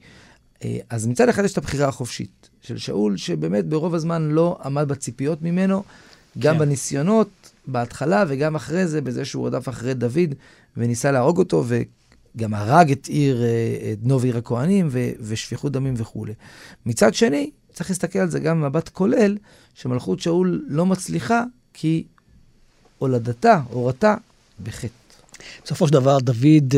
אה, 0.64 0.78
אז 0.90 1.06
מצד 1.06 1.28
אחד 1.28 1.44
יש 1.44 1.52
את 1.52 1.58
הבחירה 1.58 1.88
החופשית 1.88 2.50
של 2.60 2.78
שאול, 2.78 3.16
שבאמת 3.16 3.66
ברוב 3.66 3.94
הזמן 3.94 4.22
לא 4.30 4.58
עמד 4.64 4.88
בציפיות 4.88 5.42
ממנו, 5.42 5.82
גם 6.38 6.54
כן. 6.54 6.60
בניסיונות, 6.60 7.28
בהתחלה 7.66 8.24
וגם 8.28 8.54
אחרי 8.54 8.86
זה, 8.86 9.00
בזה 9.00 9.24
שהוא 9.24 9.46
רדף 9.46 9.68
אחרי 9.68 9.94
דוד 9.94 10.34
וניסה 10.76 11.10
להרוג 11.10 11.38
אותו, 11.38 11.64
וגם 11.66 12.54
הרג 12.54 12.92
את 12.92 13.06
עיר, 13.06 13.42
אה, 13.42 13.92
את 13.92 13.98
נוב 14.02 14.24
עיר 14.24 14.38
הכהנים 14.38 14.88
ו, 14.90 15.10
ושפיכות 15.20 15.72
דמים 15.72 15.94
וכולי. 15.96 16.32
מצד 16.86 17.14
שני, 17.14 17.50
צריך 17.72 17.90
להסתכל 17.90 18.18
על 18.18 18.30
זה 18.30 18.40
גם 18.40 18.62
במבט 18.62 18.88
כולל, 18.88 19.36
שמלכות 19.74 20.20
שאול 20.20 20.64
לא 20.68 20.86
מצליחה, 20.86 21.44
כי 21.74 22.04
הולדתה, 22.98 23.60
הורתה, 23.70 24.14
בחטא. 24.62 24.88
בסופו 25.64 25.86
של 25.86 25.92
דבר, 25.92 26.18
דוד, 26.18 26.74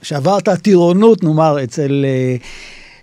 אה, 0.00 0.04
שעבר 0.04 0.38
את 0.38 0.48
הטירונות, 0.48 1.24
נאמר, 1.24 1.64
אצל 1.64 2.04
אה, 2.04 2.36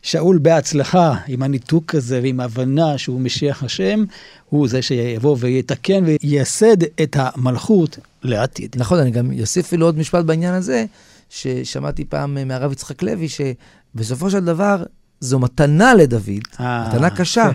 שאול 0.02 0.38
בהצלחה, 0.38 1.14
עם 1.28 1.44
הניתוק 1.44 1.96
הזה 1.96 2.20
ועם 2.24 2.39
ההבנה 2.39 2.98
שהוא 2.98 3.22
משיח 3.22 3.64
השם, 3.64 4.04
הוא 4.50 4.68
זה 4.68 4.82
שיבוא 4.82 5.38
ויתקן 5.39 6.04
וייסד 6.06 6.84
את 7.04 7.18
המלכות 7.20 7.98
לעתיד. 8.24 8.76
נכון, 8.78 9.00
אני 9.00 9.12
גם 9.12 9.32
אוסיף 9.39 9.66
אפילו 9.66 9.86
עוד 9.86 9.98
משפט 9.98 10.26
בעניין 10.26 10.54
הזה, 10.54 10.86
ששמעתי 11.30 12.06
פעם 12.06 12.38
מהרב 12.48 12.72
יצחק 12.72 13.04
לוי, 13.04 13.28
שבסופו 13.30 14.30
של 14.30 14.39
דבר 14.39 14.84
זו 15.20 15.39
מתנה 15.39 15.94
לדוד, 15.94 16.44
אה, 16.60 16.88
מתנה 16.88 17.10
קשה, 17.10 17.50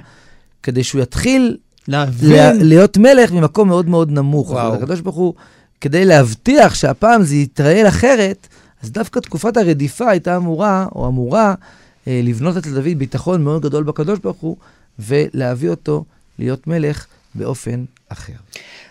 כדי 0.62 0.84
שהוא 0.84 1.02
יתחיל 1.02 1.56
להבין. 1.88 2.66
להיות 2.66 2.96
מלך 2.96 3.32
ממקום 3.32 3.68
מאוד 3.68 3.88
מאוד 3.88 4.10
נמוך. 4.10 4.50
וואו. 4.50 4.74
הקדוש 4.74 5.00
ברוך 5.00 5.16
הוא 5.16 5.34
כדי 5.80 6.04
להבטיח 6.04 6.74
שהפעם 6.74 7.22
זה 7.22 7.34
יתראה 7.34 7.88
אחרת, 7.88 8.48
אז 8.82 8.92
דווקא 8.92 9.20
תקופת 9.20 9.56
הרדיפה 9.56 10.10
הייתה 10.10 10.36
אמורה, 10.36 10.86
או 10.94 11.08
אמורה, 11.08 11.54
אה, 12.08 12.20
לבנות 12.24 12.56
אצל 12.56 12.74
דוד 12.74 12.98
ביטחון 12.98 13.44
מאוד 13.44 13.62
גדול 13.62 13.84
בקדוש 13.84 14.18
ברוך 14.18 14.38
הוא, 14.40 14.56
ולהביא 14.98 15.68
אותו 15.68 16.04
להיות 16.38 16.66
מלך 16.66 17.06
באופן 17.34 17.84
אחר. 18.08 18.32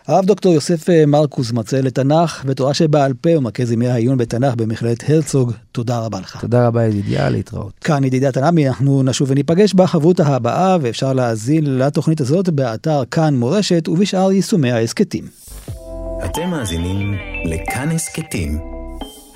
הרב 0.08 0.26
דוקטור 0.26 0.54
יוסף 0.54 0.90
אה, 0.90 1.06
מרקוס, 1.06 1.52
מרצה 1.52 1.82
לתנ"ך 1.82 2.44
ותורה 2.46 2.74
שבעל 2.74 3.14
פה 3.14 3.38
ומרכז 3.38 3.72
ימי 3.72 3.88
העיון 3.88 4.18
בתנ"ך 4.18 4.56
במכללת 4.56 5.04
הרצוג, 5.10 5.52
תודה 5.72 6.00
רבה 6.00 6.20
לך. 6.20 6.42
תודה 6.42 6.68
רבה 6.68 6.86
ידידיה, 6.86 7.30
להתראות. 7.30 7.74
כאן 7.82 8.04
ידידיה 8.04 8.32
תנעמי, 8.32 8.68
אנחנו 8.68 9.04
נשוב 9.04 9.32
וניפגש 9.32 9.74
בחברות 9.74 10.20
הבאה, 10.20 10.78
ואפשר 10.82 11.14
להאזין 11.14 11.78
לתוכנית 11.78 12.22
הזאת 12.22 12.50
באתר 12.50 13.04
כאן 13.12 13.36
מורשת 13.36 13.88
ובשאר 13.88 14.32
יישומי 14.32 14.72
ההסכתים. 14.72 15.28
אתם 16.26 16.50
מאזינים 16.50 17.14
לכאן 17.46 17.92
הסכתים, 17.92 18.77